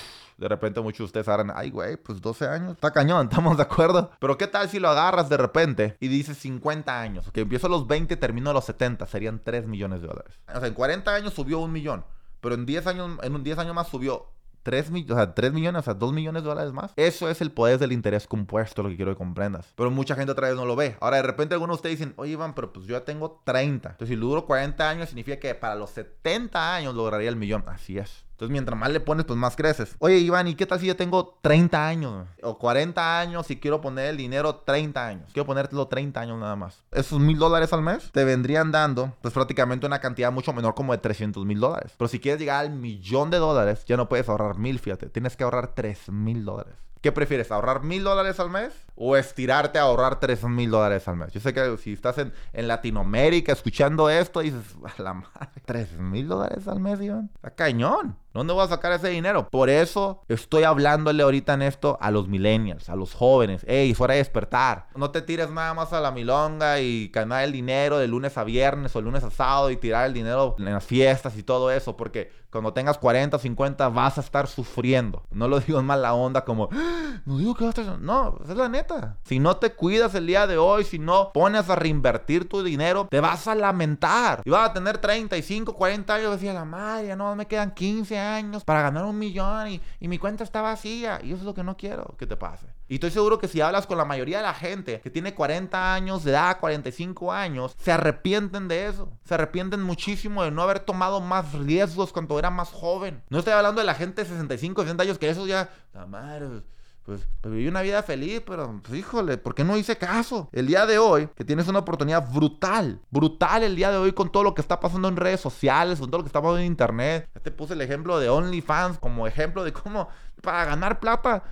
De 0.43 0.49
repente 0.49 0.81
muchos 0.81 0.99
de 0.99 1.05
ustedes 1.05 1.29
harán, 1.29 1.53
ay, 1.55 1.71
güey, 1.71 1.97
pues 1.97 2.21
12 2.21 2.49
años. 2.49 2.73
Está 2.73 2.93
cañón, 2.93 3.29
estamos 3.31 3.57
de 3.57 3.63
acuerdo. 3.63 4.11
Pero 4.19 4.37
¿qué 4.37 4.49
tal 4.49 4.69
si 4.69 4.81
lo 4.81 4.89
agarras 4.89 5.29
de 5.29 5.37
repente 5.37 5.97
y 6.01 6.09
dices 6.09 6.37
50 6.39 7.01
años? 7.01 7.31
Que 7.33 7.43
empiezo 7.43 7.69
a 7.69 7.71
los 7.71 7.87
20 7.87 8.15
y 8.15 8.17
termino 8.17 8.51
a 8.51 8.53
los 8.53 8.65
70. 8.65 9.07
Serían 9.07 9.41
3 9.43 9.67
millones 9.67 10.03
de 10.03 10.09
dólares. 10.09 10.41
O 10.53 10.59
sea, 10.59 10.67
en 10.67 10.75
40 10.75 11.15
años 11.15 11.33
subió 11.33 11.61
un 11.61 11.71
millón. 11.71 12.05
Pero 12.41 12.57
en 12.57 12.67
10 12.67 12.87
años, 12.89 13.19
en 13.23 13.35
un 13.37 13.45
10 13.45 13.59
años 13.59 13.75
más 13.75 13.87
subió 13.87 14.33
3, 14.63 14.91
o 15.11 15.15
sea, 15.15 15.35
3 15.35 15.53
millones, 15.53 15.81
o 15.81 15.83
sea, 15.85 15.95
2 15.95 16.13
millones 16.13 16.43
de 16.43 16.49
dólares 16.49 16.73
más. 16.73 16.93
Eso 16.97 17.29
es 17.29 17.41
el 17.41 17.51
poder 17.51 17.79
del 17.79 17.93
interés 17.93 18.27
compuesto, 18.27 18.83
lo 18.83 18.89
que 18.89 18.97
quiero 18.97 19.13
que 19.13 19.19
comprendas. 19.19 19.73
Pero 19.77 19.91
mucha 19.91 20.15
gente 20.15 20.33
otra 20.33 20.49
vez 20.49 20.57
no 20.57 20.65
lo 20.65 20.77
ve. 20.77 20.97
Ahora, 21.01 21.17
de 21.17 21.23
repente 21.23 21.55
algunos 21.55 21.77
de 21.77 21.79
ustedes 21.79 21.99
dicen, 21.99 22.15
oye, 22.17 22.33
Iván, 22.33 22.55
pero 22.55 22.73
pues 22.73 22.87
yo 22.87 22.99
ya 22.99 23.05
tengo 23.05 23.43
30. 23.45 23.91
Entonces, 23.91 24.15
si 24.15 24.21
duro 24.21 24.47
40 24.47 24.89
años, 24.89 25.09
significa 25.09 25.39
que 25.39 25.55
para 25.55 25.75
los 25.75 25.91
70 25.91 26.75
años 26.75 26.95
lograría 26.95 27.29
el 27.29 27.37
millón. 27.37 27.65
Así 27.67 27.99
es. 27.99 28.25
Entonces, 28.43 28.55
mientras 28.55 28.77
más 28.77 28.91
le 28.91 28.99
pones, 28.99 29.25
pues 29.25 29.39
más 29.39 29.55
creces. 29.55 29.95
Oye, 30.01 30.19
Iván, 30.19 30.49
¿y 30.49 30.57
qué 30.57 30.67
tal 30.67 30.81
si 30.81 30.87
yo 30.87 30.97
tengo 30.97 31.39
30 31.43 31.87
años? 31.87 32.27
O 32.43 32.59
40 32.59 33.21
años 33.21 33.49
y 33.53 33.61
quiero 33.61 33.81
poner 33.81 34.07
el 34.07 34.17
dinero 34.17 34.57
30 34.57 35.07
años. 35.07 35.31
Quiero 35.33 35.47
ponértelo 35.47 35.87
30 35.87 36.21
años 36.21 36.41
nada 36.41 36.57
más. 36.57 36.83
Esos 36.91 37.21
mil 37.21 37.39
dólares 37.39 37.73
al 37.73 37.83
mes 37.83 38.11
te 38.11 38.25
vendrían 38.25 38.73
dando, 38.73 39.13
pues 39.23 39.33
prácticamente 39.33 39.87
una 39.87 40.01
cantidad 40.01 40.33
mucho 40.33 40.53
menor 40.53 40.75
como 40.75 40.93
de 40.93 40.99
300 40.99 41.47
mil 41.47 41.61
dólares. 41.61 41.93
Pero 41.97 42.09
si 42.09 42.19
quieres 42.19 42.41
llegar 42.41 42.59
al 42.59 42.71
millón 42.73 43.31
de 43.31 43.39
dólares, 43.39 43.85
ya 43.87 43.97
no 43.97 44.09
puedes 44.09 44.29
ahorrar 44.29 44.59
mil, 44.59 44.81
fíjate. 44.81 45.09
Tienes 45.09 45.37
que 45.37 45.45
ahorrar 45.45 45.77
3 45.77 46.11
mil 46.11 46.45
dólares. 46.45 46.75
¿Qué 47.03 47.11
prefieres? 47.11 47.51
¿Ahorrar 47.51 47.83
mil 47.83 48.05
dólares 48.05 48.39
al 48.39 48.49
mes? 48.49 48.73
¿O 48.95 49.17
estirarte 49.17 49.81
a 49.81 49.83
ahorrar 49.83 50.21
tres 50.21 50.45
mil 50.45 50.71
dólares 50.71 51.09
al 51.09 51.17
mes? 51.17 51.33
Yo 51.33 51.41
sé 51.41 51.53
que 51.53 51.77
si 51.79 51.95
estás 51.95 52.17
en, 52.19 52.33
Latinoamérica 52.53 53.51
escuchando 53.51 54.09
esto, 54.09 54.39
dices, 54.39 54.77
a 54.85 55.03
la 55.03 55.15
madre, 55.15 55.51
tres 55.65 55.99
mil 55.99 56.29
dólares 56.29 56.69
al 56.69 56.79
mes, 56.79 57.01
Iván. 57.01 57.29
Está 57.35 57.51
cañón. 57.51 58.17
¿Dónde 58.33 58.55
voy 58.55 58.65
a 58.65 58.69
sacar 58.69 58.93
ese 58.93 59.09
dinero? 59.09 59.49
Por 59.51 59.69
eso 59.69 60.23
estoy 60.29 60.63
hablándole 60.63 61.23
ahorita 61.23 61.53
en 61.53 61.63
esto 61.63 61.99
a 62.01 62.11
los 62.11 62.29
millennials, 62.29 62.89
a 62.89 62.97
los 62.97 63.13
jóvenes. 63.13 63.63
Ey, 63.69 63.93
fuera 63.95 64.15
de 64.15 64.19
despertar. 64.19 64.87
No 64.97 65.11
te 65.11 65.21
tires 65.21 65.51
nada 65.51 65.75
más 65.75 65.93
a 65.93 66.01
la 66.01 66.13
milonga 66.13 66.81
y 66.81 67.09
ganar 67.09 67.45
el 67.45 67.53
dinero 67.53 67.99
de 67.99 68.09
lunes 68.09 68.39
a 68.39 68.45
viernes 68.45 68.97
o 68.97 69.01
de 69.01 69.05
lunes 69.05 69.23
a 69.25 69.31
sábado 69.31 69.71
y 69.71 69.77
tirar 69.77 70.07
el 70.07 70.15
dinero 70.15 70.55
en 70.59 70.73
las 70.73 70.85
fiestas 70.85 71.37
y 71.37 71.43
todo 71.43 71.71
eso. 71.71 71.95
Porque 71.95 72.31
cuando 72.51 72.73
tengas 72.73 72.97
40, 72.97 73.39
50 73.39 73.89
vas 73.91 74.17
a 74.17 74.23
estar 74.23 74.47
sufriendo. 74.47 75.25
No 75.31 75.47
lo 75.47 75.61
digo 75.61 75.81
en 75.81 75.87
mala 75.87 76.15
onda 76.15 76.47
como, 76.47 76.71
no 77.25 77.39
digo 77.39 77.55
que 77.55 77.65
vas 77.65 77.79
a 77.79 77.81
estar... 77.83 78.01
No, 78.01 78.39
es 78.49 78.57
la 78.57 78.69
neta. 78.69 79.19
Si 79.25 79.39
no 79.39 79.57
te 79.57 79.73
cuidas 79.73 80.15
el 80.15 80.27
día 80.27 80.47
de 80.47 80.59
hoy, 80.59 80.85
si 80.85 80.99
no 80.99 81.33
pones 81.33 81.69
a 81.69 81.77
reinvertir 81.77 82.49
tu 82.49 82.63
dinero, 82.63 83.09
te 83.11 83.21
vas 83.21 83.47
a 83.49 83.55
lamentar. 83.55 84.43
Y 84.45 84.51
vas 84.51 84.71
a 84.71 84.73
tener 84.73 84.99
35, 84.99 85.75
40 85.75 86.15
años 86.15 86.33
decía, 86.33 86.53
la 86.53 86.65
madre, 86.65 87.15
no, 87.17 87.35
me 87.37 87.47
quedan 87.47 87.73
15 87.73 88.19
años 88.19 88.65
para 88.65 88.83
ganar 88.83 89.05
un 89.05 89.19
millón 89.19 89.69
y, 89.69 89.81
y 90.01 90.09
mi 90.09 90.19
cuenta 90.19 90.45
está 90.45 90.63
vacía. 90.63 91.21
Y 91.23 91.29
eso 91.33 91.39
es 91.39 91.45
lo 91.45 91.55
que 91.55 91.65
no 91.65 91.77
quiero 91.77 92.15
que 92.19 92.27
te 92.27 92.37
pase. 92.37 92.67
Y 92.89 92.97
estoy 92.97 93.11
seguro 93.11 93.39
que 93.39 93.49
si 93.49 93.61
hablas 93.61 93.87
con 93.87 93.97
la 93.97 94.05
mayoría 94.05 94.39
de 94.39 94.43
la 94.43 94.53
gente 94.53 95.01
que 95.01 95.11
tiene 95.11 95.35
40 95.35 95.95
años 95.95 96.25
de 96.25 96.33
edad, 96.33 96.61
45 96.61 97.33
años, 97.33 97.75
se 97.79 97.91
arrepienten 97.91 98.69
de 98.69 98.87
eso. 98.87 99.09
Se 99.25 99.35
arrepienten 99.35 99.83
muchísimo 99.83 100.43
de 100.43 100.51
no 100.51 100.63
haber 100.63 100.81
tomado 100.81 101.21
más 101.21 101.53
riesgos 101.55 102.13
cuando 102.13 102.39
era 102.39 102.51
más 102.51 102.71
joven. 102.71 103.23
No 103.31 103.39
estoy 103.39 103.55
hablando 103.55 103.81
de 103.81 103.87
la 103.87 103.95
gente 103.95 104.23
de 104.23 104.29
65, 104.29 104.83
60 104.83 105.03
años, 105.05 105.19
que 105.19 105.31
eso 105.31 105.47
ya... 105.47 105.71
La 105.95 106.07
madre, 106.07 106.63
pues, 107.05 107.27
pues, 107.41 107.55
viví 107.55 107.69
una 107.69 107.83
vida 107.83 108.03
feliz, 108.03 108.43
pero 108.47 108.81
pues, 108.83 108.99
híjole, 108.99 109.39
¿por 109.39 109.55
qué 109.55 109.65
no 109.65 109.77
hice 109.77 109.97
caso? 109.97 110.49
El 110.53 110.67
día 110.67 110.87
de 110.87 110.99
hoy, 110.99 111.29
que 111.35 111.45
tienes 111.45 111.69
una 111.69 111.81
oportunidad 111.81 112.33
brutal, 112.33 113.01
brutal 113.11 113.63
el 113.63 113.77
día 113.77 113.91
de 113.91 113.97
hoy 113.97 114.13
con 114.13 114.31
todo 114.31 114.43
lo 114.43 114.55
que 114.55 114.63
está 114.63 114.81
pasando 114.81 115.09
en 115.09 115.17
redes 115.17 115.41
sociales, 115.41 115.99
con 115.99 116.11
todo 116.11 116.19
lo 116.19 116.25
que 116.25 116.29
está 116.29 116.41
pasando 116.41 116.61
en 116.61 116.67
internet. 116.67 117.29
Ya 117.35 117.41
te 117.41 117.51
puse 117.51 117.75
el 117.75 117.81
ejemplo 117.81 118.19
de 118.19 118.29
OnlyFans 118.29 118.99
como 118.99 119.27
ejemplo 119.27 119.65
de 119.65 119.73
cómo 119.73 120.09
para 120.41 120.65
ganar 120.65 121.01
plata 121.01 121.45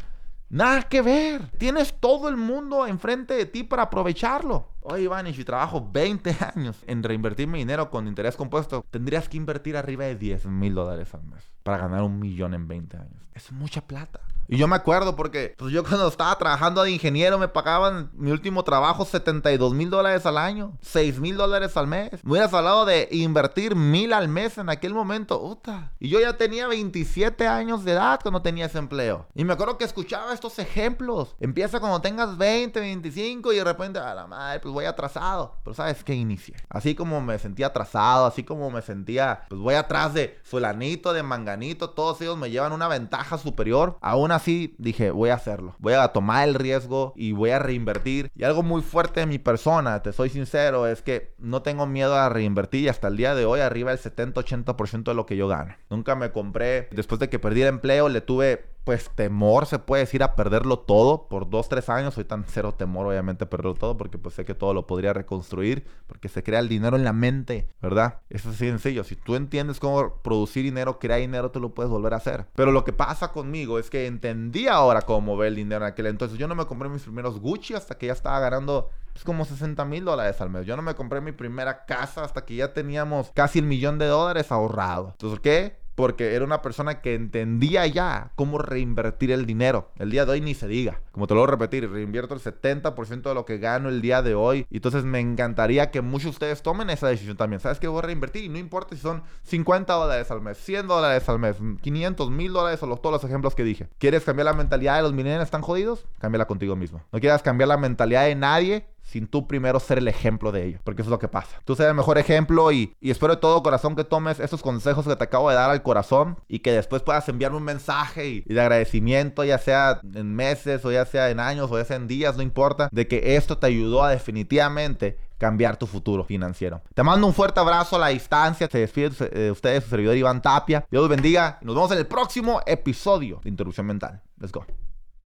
Nada 0.51 0.83
que 0.83 1.01
ver. 1.01 1.47
Tienes 1.59 1.95
todo 2.01 2.29
el 2.29 2.37
mundo 2.37 2.85
enfrente 2.85 3.35
de 3.35 3.47
ti 3.47 3.63
para 3.63 3.85
aprovecharlo. 3.85 4.67
Oye, 4.81 5.05
Iván, 5.05 5.29
y 5.29 5.33
si 5.33 5.45
trabajo 5.45 5.89
20 5.93 6.37
años 6.57 6.83
en 6.89 7.05
reinvertir 7.05 7.47
mi 7.47 7.61
dinero 7.61 7.89
con 7.89 8.09
interés 8.09 8.35
compuesto, 8.35 8.85
tendrías 8.91 9.29
que 9.29 9.37
invertir 9.37 9.77
arriba 9.77 10.07
de 10.07 10.17
10 10.17 10.47
mil 10.47 10.75
dólares 10.75 11.15
al 11.15 11.23
mes 11.23 11.49
para 11.63 11.79
ganar 11.79 12.03
un 12.03 12.19
millón 12.19 12.55
en 12.55 12.67
20 12.67 12.97
años. 12.97 13.23
Es 13.33 13.53
mucha 13.53 13.81
plata. 13.81 14.21
Y 14.53 14.57
yo 14.57 14.67
me 14.67 14.75
acuerdo 14.75 15.15
porque 15.15 15.55
pues 15.57 15.73
yo 15.73 15.85
cuando 15.89 16.09
estaba 16.09 16.37
trabajando 16.37 16.83
de 16.83 16.91
ingeniero 16.91 17.39
me 17.39 17.47
pagaban 17.47 18.11
mi 18.15 18.33
último 18.33 18.65
trabajo 18.65 19.05
72 19.05 19.75
mil 19.75 19.91
dólares 19.91 20.27
al 20.27 20.39
año, 20.39 20.77
6 20.83 21.21
mil 21.21 21.37
dólares 21.37 21.77
al 21.77 21.87
mes. 21.87 22.11
Me 22.25 22.33
hubieras 22.33 22.53
hablado 22.53 22.85
de 22.85 23.07
invertir 23.13 23.77
mil 23.77 24.13
al 24.13 24.27
mes 24.27 24.59
en 24.59 24.69
aquel 24.69 24.93
momento. 24.93 25.41
Uta. 25.41 25.93
Y 26.01 26.09
yo 26.09 26.19
ya 26.21 26.37
tenía 26.37 26.67
27 26.67 27.47
años 27.47 27.85
de 27.85 27.93
edad 27.93 28.19
cuando 28.21 28.43
tenía 28.43 28.67
ese 28.67 28.79
empleo. 28.79 29.29
Y 29.37 29.45
me 29.45 29.53
acuerdo 29.53 29.79
que 29.79 29.85
escuchaba 29.85 30.35
estos 30.35 30.59
ejemplos. 30.59 31.37
Empieza 31.39 31.79
cuando 31.79 32.01
tengas 32.01 32.37
20, 32.37 32.81
25 32.81 33.53
y 33.53 33.57
de 33.57 33.65
repente, 33.65 34.01
a 34.01 34.15
la 34.15 34.27
madre, 34.27 34.59
pues 34.59 34.75
voy 34.75 34.85
atrasado. 34.87 35.59
Pero 35.63 35.75
sabes 35.75 36.03
que 36.03 36.15
inicié. 36.15 36.57
Así 36.69 36.97
como 36.97 37.21
me 37.21 37.39
sentía 37.39 37.69
atrasado, 37.69 38.27
así 38.27 38.43
como 38.43 38.69
me 38.73 38.83
sentía, 38.83 39.45
pues 39.49 39.61
voy 39.61 39.77
atrás 39.77 40.13
de 40.13 40.41
fulanito, 40.43 41.13
de 41.13 41.23
manganito, 41.23 41.91
todos 41.91 42.21
ellos 42.21 42.37
me 42.37 42.51
llevan 42.51 42.73
una 42.73 42.89
ventaja 42.89 43.39
superior. 43.39 43.97
Aún 44.01 44.33
así 44.33 44.40
dije, 44.79 45.11
voy 45.11 45.31
a 45.31 45.35
hacerlo. 45.35 45.75
Voy 45.79 45.95
a 45.95 46.09
tomar 46.09 46.49
el 46.49 46.55
riesgo 46.55 47.13
y 47.17 47.33
voy 47.33 47.51
a 47.51 47.59
reinvertir. 47.59 48.31
Y 48.35 48.45
algo 48.45 48.63
muy 48.63 48.83
fuerte 48.83 49.21
de 49.21 49.27
mi 49.27 49.39
persona, 49.39 50.03
te 50.03 50.13
soy 50.13 50.31
sincero, 50.31 50.87
es 50.87 51.03
que 51.03 51.35
no 51.39 51.63
tengo 51.63 51.87
miedo 51.87 52.17
a 52.17 52.29
reinvertir 52.29 52.85
y 52.85 52.89
hasta 52.89 53.09
el 53.09 53.17
día 53.17 53.35
de 53.35 53.45
hoy 53.45 53.61
arriba 53.61 53.95
del 53.95 54.01
70-80% 54.01 55.05
de 55.05 55.15
lo 55.15 55.27
que 55.27 55.37
yo 55.37 55.49
gano. 55.49 55.75
Nunca 55.89 56.15
me 56.15 56.33
compré, 56.33 56.89
después 56.93 57.19
de 57.19 57.29
que 57.29 57.39
perdí 57.39 57.63
el 57.63 57.69
empleo, 57.69 58.09
le 58.09 58.21
tuve 58.21 58.71
pues 58.85 59.11
temor, 59.15 59.67
se 59.67 59.79
puede 59.79 60.03
decir, 60.03 60.23
a 60.23 60.35
perderlo 60.35 60.79
todo 60.79 61.29
por 61.29 61.49
dos, 61.51 61.69
tres 61.69 61.89
años. 61.89 62.15
Soy 62.15 62.25
tan 62.25 62.45
cero 62.47 62.75
temor, 62.77 63.07
obviamente, 63.07 63.45
a 63.45 63.51
perderlo 63.51 63.75
todo, 63.75 63.97
porque 63.97 64.19
pues 64.19 64.35
sé 64.35 64.45
que 64.45 64.55
todo 64.55 64.75
lo 64.75 64.87
podría 64.87 65.13
reconstruir, 65.13 65.87
porque 66.07 66.29
se 66.29 66.43
crea 66.43 66.61
el 66.61 66.69
dinero 66.69 66.97
en 66.97 67.05
la 67.05 67.13
mente, 67.13 67.69
¿verdad? 67.83 68.21
Eso 68.31 68.51
es 68.51 68.57
así 68.57 68.67
sencillo. 68.67 69.05
Si 69.05 69.17
tú 69.17 69.37
entiendes 69.37 69.81
cómo 69.81 70.17
producir 70.23 70.65
dinero, 70.65 70.99
crear 70.99 71.21
dinero, 71.21 71.51
te 71.51 71.61
lo 71.61 71.75
puedes 71.75 71.91
volver 71.91 72.15
a 72.15 72.19
hacer. 72.19 72.47
Pero 72.55 72.73
lo 72.73 72.85
que 72.85 72.93
pasa 72.93 73.33
conmigo 73.33 73.79
es 73.79 73.91
que 73.91 74.07
entendí 74.07 74.67
ahora 74.67 75.03
cómo 75.03 75.21
mover 75.21 75.49
el 75.49 75.57
dinero 75.57 75.85
en 75.85 75.93
aquel 75.93 76.07
entonces. 76.07 76.39
Yo 76.39 76.49
no 76.49 76.55
me 76.55 76.67
compré 76.67 76.89
mis 76.89 77.03
primeros 77.03 77.39
Gucci 77.39 77.75
hasta 77.75 77.97
que 77.97 78.07
ya 78.07 78.13
estaba 78.13 78.41
ganando 78.41 78.91
pues, 79.13 79.25
como 79.25 79.45
60 79.45 79.85
mil 79.85 80.05
dólares 80.05 80.41
al 80.41 80.51
mes. 80.51 80.67
Yo 80.67 80.77
no 80.77 80.83
me 80.83 80.95
compré 80.95 81.21
mi 81.21 81.33
primera 81.33 81.85
casa 81.85 82.25
hasta 82.25 82.45
que 82.45 82.57
ya 82.57 82.73
teníamos 82.73 83.31
casi 83.35 83.59
el 83.59 83.67
millón 83.67 83.99
de 83.99 84.07
dólares 84.07 84.51
ahorrado. 84.51 85.11
Entonces, 85.13 85.41
¿qué? 85.41 85.80
Porque 86.01 86.35
era 86.35 86.45
una 86.45 86.63
persona 86.63 87.03
que 87.03 87.15
entendía 87.15 87.87
ya 87.87 88.33
cómo 88.35 88.57
reinvertir 88.57 89.31
el 89.33 89.45
dinero. 89.45 89.91
El 89.99 90.11
día 90.11 90.25
de 90.25 90.33
hoy 90.33 90.41
ni 90.41 90.55
se 90.55 90.67
diga. 90.67 91.03
Como 91.13 91.27
te 91.27 91.35
lo 91.35 91.41
voy 91.41 91.49
a 91.49 91.51
repetir, 91.51 91.91
reinvierto 91.91 92.33
el 92.33 92.41
70% 92.41 93.23
de 93.23 93.35
lo 93.35 93.45
que 93.45 93.59
gano 93.59 93.91
el 93.91 94.01
día 94.01 94.23
de 94.23 94.35
hoy. 94.35 94.67
Entonces 94.71 95.05
me 95.05 95.21
encantaría 95.21 95.91
que 95.91 96.01
muchos 96.01 96.25
de 96.25 96.31
ustedes 96.31 96.63
tomen 96.63 96.89
esa 96.89 97.09
decisión 97.09 97.37
también. 97.37 97.61
¿Sabes 97.61 97.79
qué 97.79 97.87
voy 97.87 97.99
a 97.99 98.03
reinvertir? 98.03 98.45
Y 98.45 98.49
no 98.49 98.57
importa 98.57 98.97
si 98.97 99.03
son 99.03 99.23
50 99.43 99.93
dólares 99.93 100.31
al 100.31 100.41
mes, 100.41 100.57
100 100.57 100.87
dólares 100.87 101.29
al 101.29 101.39
mes, 101.39 101.57
500, 101.83 102.31
1000 102.31 102.53
dólares 102.53 102.83
o 102.83 102.87
los, 102.87 103.03
todos 103.03 103.13
los 103.13 103.25
ejemplos 103.25 103.55
que 103.55 103.63
dije. 103.63 103.89
¿Quieres 103.99 104.25
cambiar 104.25 104.47
la 104.47 104.55
mentalidad 104.55 104.97
de 104.97 105.03
los 105.03 105.13
millennials 105.13 105.45
están 105.45 105.61
jodidos? 105.61 106.07
Cámbiala 106.19 106.47
contigo 106.47 106.77
mismo. 106.77 107.03
No 107.13 107.21
quieras 107.21 107.43
cambiar 107.43 107.69
la 107.69 107.77
mentalidad 107.77 108.25
de 108.25 108.35
nadie 108.37 108.87
sin 109.11 109.27
tú 109.27 109.47
primero 109.49 109.81
ser 109.81 109.99
el 109.99 110.09
ejemplo 110.09 110.53
de 110.53 110.67
ello. 110.67 110.79
Porque 110.85 111.03
eso 111.03 111.09
es 111.09 111.13
lo 111.13 111.19
que 111.19 111.29
pasa. 111.29 111.61
Tú 111.65 111.75
seas 111.75 111.89
el 111.89 111.95
mejor 111.97 112.17
ejemplo 112.19 112.71
y, 112.71 112.95
espero 113.01 113.35
de 113.35 113.41
todo 113.41 113.63
corazón 113.63 113.97
que 113.97 114.05
tomes 114.05 114.39
esos 114.39 114.63
consejos 114.63 115.07
que 115.07 115.17
te 115.17 115.25
acabo 115.25 115.51
de 115.51 115.57
dar 115.57 115.71
al 115.71 115.83
corazón 115.83 116.39
y 116.49 116.61
que 116.61 116.73
después 116.73 117.03
puedas 117.03 117.29
enviarme 117.29 117.59
un 117.59 117.65
mensaje 117.65 118.29
y, 118.29 118.41
de 118.43 118.61
agradecimiento, 118.61 119.45
ya 119.45 119.59
sea 119.59 120.01
en 120.15 120.35
meses 120.35 120.85
o 120.85 120.93
ya 120.93 121.05
sea 121.05 121.31
en 121.31 121.41
años 121.41 121.71
o 121.71 121.79
ya 121.79 121.85
sea 121.85 121.97
en 121.97 122.07
días, 122.07 122.37
no 122.37 122.43
importa, 122.43 122.89
de 122.93 123.09
que 123.09 123.37
esto 123.37 123.59
te 123.59 123.67
ayudó 123.67 124.05
a 124.05 124.11
definitivamente 124.11 125.19
cambiar 125.39 125.77
tu 125.79 125.87
futuro 125.87 126.23
financiero. 126.23 126.83
Te 126.95 127.03
mando 127.03 127.27
un 127.27 127.35
fuerte 127.35 127.59
abrazo 127.59 127.97
a 127.97 127.99
la 127.99 128.09
distancia. 128.09 128.69
Se 128.71 128.79
despide 128.79 129.09
de 129.09 129.51
ustedes 129.51 129.85
su 129.85 129.91
servidor 129.91 130.17
Iván 130.17 130.43
Tapia. 130.43 130.87
Dios 130.91 131.01
los 131.01 131.09
bendiga. 131.09 131.59
Nos 131.63 131.75
vemos 131.75 131.91
en 131.93 131.99
el 131.99 132.07
próximo 132.07 132.61
episodio 132.67 133.41
de 133.43 133.49
Interrupción 133.49 133.87
Mental. 133.87 134.21
Let's 134.39 134.53
go. 134.53 134.67